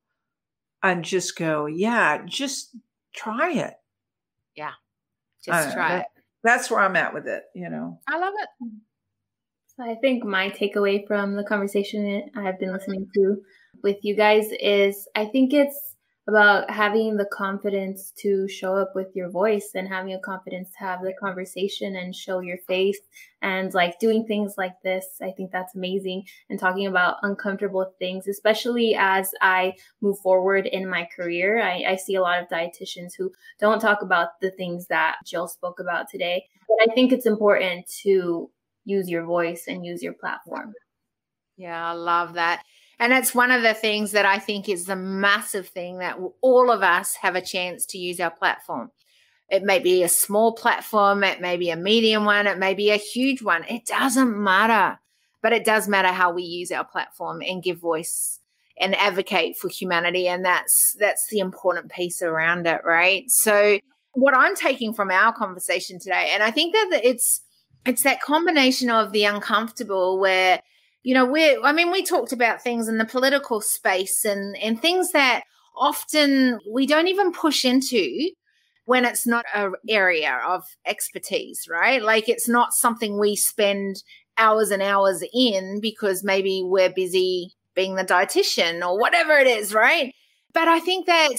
[0.82, 2.76] and just go, yeah, just
[3.14, 3.74] try it.
[4.54, 4.72] Yeah.
[5.42, 6.06] Just try that, it.
[6.42, 8.00] That's where I'm at with it, you know.
[8.08, 8.48] I love it.
[9.76, 13.36] So I think my takeaway from the conversation I've been listening to
[13.82, 15.94] with you guys is I think it's
[16.26, 20.78] about having the confidence to show up with your voice and having a confidence to
[20.78, 22.98] have the conversation and show your face
[23.42, 25.04] and like doing things like this.
[25.20, 30.88] I think that's amazing and talking about uncomfortable things, especially as I move forward in
[30.88, 31.62] my career.
[31.62, 35.46] I, I see a lot of dietitians who don't talk about the things that Jill
[35.46, 36.46] spoke about today.
[36.66, 38.50] But I think it's important to
[38.86, 40.72] use your voice and use your platform.
[41.56, 42.64] Yeah, I love that.
[42.98, 46.70] And it's one of the things that I think is the massive thing that all
[46.70, 48.90] of us have a chance to use our platform.
[49.48, 52.90] It may be a small platform, it may be a medium one, it may be
[52.90, 53.64] a huge one.
[53.64, 54.98] It doesn't matter.
[55.42, 58.40] But it does matter how we use our platform and give voice
[58.80, 60.26] and advocate for humanity.
[60.26, 63.30] And that's that's the important piece around it, right?
[63.30, 63.78] So
[64.14, 67.42] what I'm taking from our conversation today, and I think that it's
[67.84, 70.62] it's that combination of the uncomfortable where
[71.04, 74.80] you know, we're, I mean, we talked about things in the political space and, and
[74.80, 75.44] things that
[75.76, 78.30] often we don't even push into
[78.86, 82.02] when it's not an area of expertise, right?
[82.02, 84.02] Like it's not something we spend
[84.38, 89.74] hours and hours in because maybe we're busy being the dietitian or whatever it is,
[89.74, 90.14] right?
[90.54, 91.36] But I think that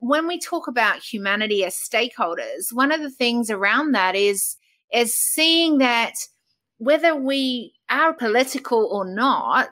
[0.00, 4.56] when we talk about humanity as stakeholders, one of the things around that is
[4.92, 6.12] is seeing that
[6.78, 9.70] whether we are political or not,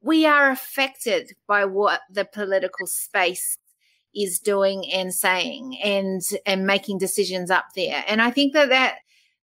[0.00, 3.58] we are affected by what the political space
[4.14, 8.04] is doing and saying and and making decisions up there.
[8.06, 8.98] And i think that that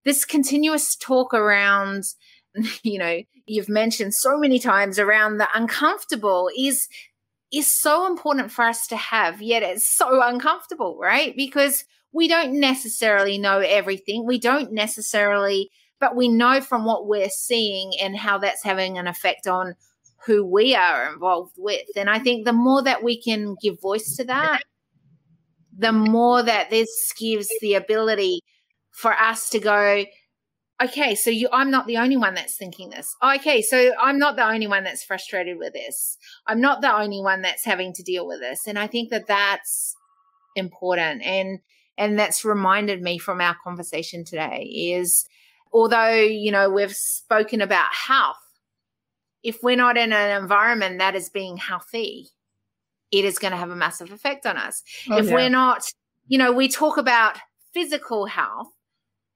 [0.05, 2.03] this continuous talk around
[2.83, 6.87] you know you've mentioned so many times around the uncomfortable is
[7.51, 11.35] is so important for us to have yet it's so uncomfortable right?
[11.35, 14.25] Because we don't necessarily know everything.
[14.25, 15.69] We don't necessarily
[16.01, 19.75] but we know from what we're seeing and how that's having an effect on
[20.25, 21.87] who we are involved with.
[21.95, 24.63] And I think the more that we can give voice to that,
[25.77, 28.41] the more that this gives the ability
[28.91, 30.05] for us to go,
[30.83, 33.15] okay, so you, I'm not the only one that's thinking this.
[33.23, 36.17] Okay, so I'm not the only one that's frustrated with this.
[36.47, 38.67] I'm not the only one that's having to deal with this.
[38.67, 39.95] And I think that that's
[40.55, 41.21] important.
[41.23, 41.59] And,
[41.97, 45.25] and that's reminded me from our conversation today is
[45.71, 48.37] although, you know, we've spoken about health,
[49.43, 52.27] if we're not in an environment that is being healthy,
[53.11, 54.83] it is going to have a massive effect on us.
[55.09, 55.33] Oh, if yeah.
[55.33, 55.83] we're not,
[56.27, 57.37] you know, we talk about
[57.73, 58.69] physical health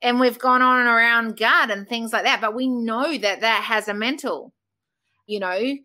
[0.01, 3.41] and we've gone on and around gut and things like that, but we know that
[3.41, 4.53] that has a mental,
[5.25, 5.75] you know,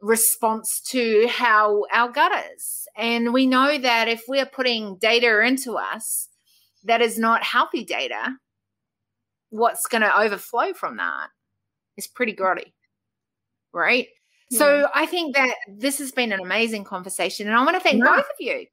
[0.00, 2.86] response to how our gut is.
[2.96, 6.28] And we know that if we're putting data into us
[6.84, 8.36] that is not healthy data,
[9.54, 11.28] what's going to overflow from that
[11.96, 12.72] is pretty grotty.
[13.72, 14.08] Right.
[14.50, 14.58] Yeah.
[14.58, 18.02] So I think that this has been an amazing conversation, and I want to thank
[18.02, 18.16] yeah.
[18.16, 18.66] both of you.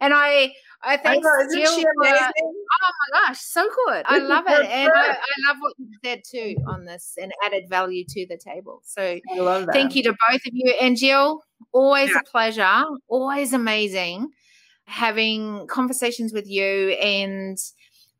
[0.00, 1.82] And I, I thank I know, Jill.
[1.82, 4.04] For, oh my gosh, so good!
[4.06, 7.68] I love it, and I, I, love what you said too on this, and added
[7.68, 8.80] value to the table.
[8.84, 9.20] So
[9.72, 11.42] thank you to both of you, and Jill.
[11.72, 12.18] Always yeah.
[12.18, 14.30] a pleasure, always amazing
[14.86, 17.56] having conversations with you, and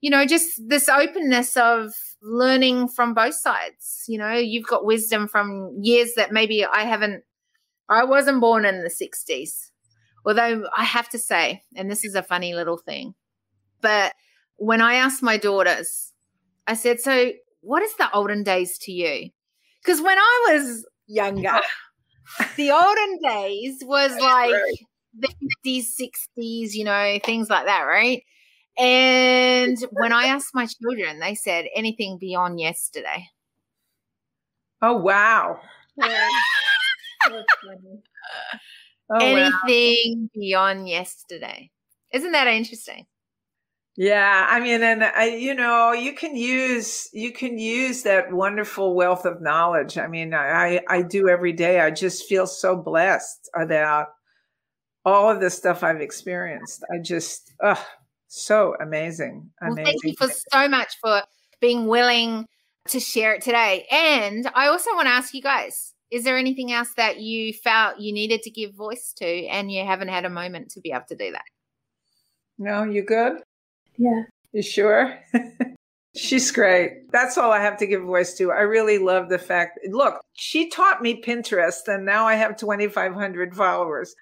[0.05, 4.05] you know, just this openness of learning from both sides.
[4.07, 7.25] You know, you've got wisdom from years that maybe I haven't,
[7.89, 9.71] I wasn't born in the 60s.
[10.27, 13.15] Although I have to say, and this is a funny little thing,
[13.81, 14.13] but
[14.57, 16.13] when I asked my daughters,
[16.67, 17.33] I said, So
[17.63, 19.31] what is the olden days to you?
[19.83, 21.61] Because when I was younger,
[22.57, 24.53] the olden days was like
[25.19, 25.29] the
[25.65, 28.23] 50s, 60s, you know, things like that, right?
[28.79, 33.29] And when I asked my children, they said anything beyond yesterday.
[34.83, 35.61] Oh, wow.
[36.03, 37.43] oh,
[39.21, 40.29] anything wow.
[40.35, 41.71] beyond yesterday.
[42.13, 43.07] Isn't that interesting?
[43.97, 48.97] Yeah, I mean, and I, you know, you can use you can use that wonderful
[48.97, 49.99] wealth of knowledge.
[49.99, 51.79] I mean, I I do every day.
[51.79, 54.09] I just feel so blessed about
[55.05, 56.85] all of the stuff I've experienced.
[56.93, 57.53] I just,
[58.35, 59.77] so amazing, amazing.
[59.77, 61.23] Well, thank you for so much for
[61.61, 62.47] being willing
[62.89, 63.87] to share it today.
[63.91, 68.01] And I also want to ask you guys: Is there anything else that you felt
[68.01, 71.05] you needed to give voice to, and you haven't had a moment to be able
[71.09, 71.45] to do that?
[72.59, 73.43] No, you good?
[73.97, 74.25] Yeah.
[74.53, 75.19] You sure?
[76.17, 77.11] She's great.
[77.11, 78.53] That's all I have to give voice to.
[78.53, 79.81] I really love the fact.
[79.89, 84.15] Look, she taught me Pinterest, and now I have 2,500 followers.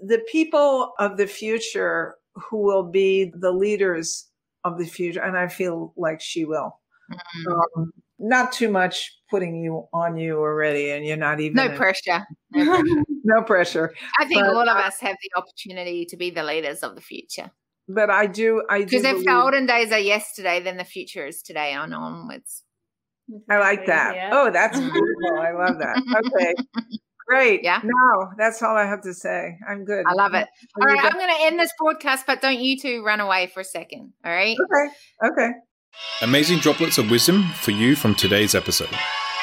[0.00, 2.14] The people of the future
[2.48, 4.26] who will be the leaders
[4.64, 6.78] of the future, and I feel like she will.
[7.12, 7.52] Mm-hmm.
[7.52, 11.76] Um, not too much putting you on you already, and you're not even no in,
[11.76, 12.26] pressure.
[12.54, 13.04] No pressure.
[13.24, 13.94] no pressure.
[14.18, 17.00] I think but, all of us have the opportunity to be the leaders of the
[17.00, 17.50] future
[17.88, 18.84] but I do, I do.
[18.84, 22.62] Because if the olden days are yesterday, then the future is today on onwards.
[23.50, 24.14] I like that.
[24.14, 24.30] Yeah.
[24.32, 25.40] Oh, that's beautiful.
[25.40, 26.02] I love that.
[26.26, 26.54] Okay.
[27.28, 27.62] Great.
[27.62, 27.80] Yeah.
[27.84, 29.58] No, that's all I have to say.
[29.68, 30.04] I'm good.
[30.06, 30.48] I love it.
[30.80, 30.98] All right.
[30.98, 34.12] I'm going to end this broadcast, but don't you two run away for a second.
[34.24, 34.56] All right.
[34.58, 35.30] Okay.
[35.30, 35.50] Okay.
[36.22, 38.90] Amazing droplets of wisdom for you from today's episode.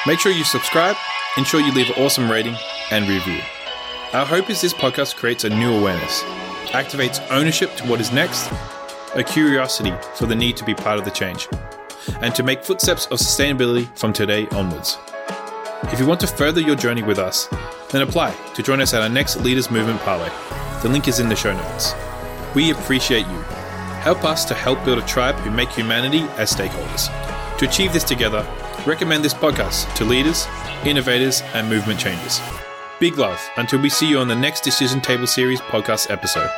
[0.06, 0.96] Make sure you subscribe,
[1.36, 2.56] ensure you leave an awesome rating
[2.90, 3.40] and review.
[4.12, 6.24] Our hope is this podcast creates a new awareness
[6.76, 8.50] activates ownership to what is next,
[9.14, 11.48] a curiosity for the need to be part of the change,
[12.20, 14.98] and to make footsteps of sustainability from today onwards.
[15.92, 17.48] If you want to further your journey with us,
[17.90, 20.30] then apply to join us at our next Leaders Movement Parlay.
[20.82, 21.94] The link is in the show notes.
[22.54, 23.40] We appreciate you.
[24.02, 27.08] Help us to help build a tribe who make humanity as stakeholders.
[27.58, 28.46] To achieve this together,
[28.84, 30.46] recommend this podcast to leaders,
[30.84, 32.40] innovators, and movement changers.
[32.98, 36.50] Big love until we see you on the next Decision Table Series podcast episode.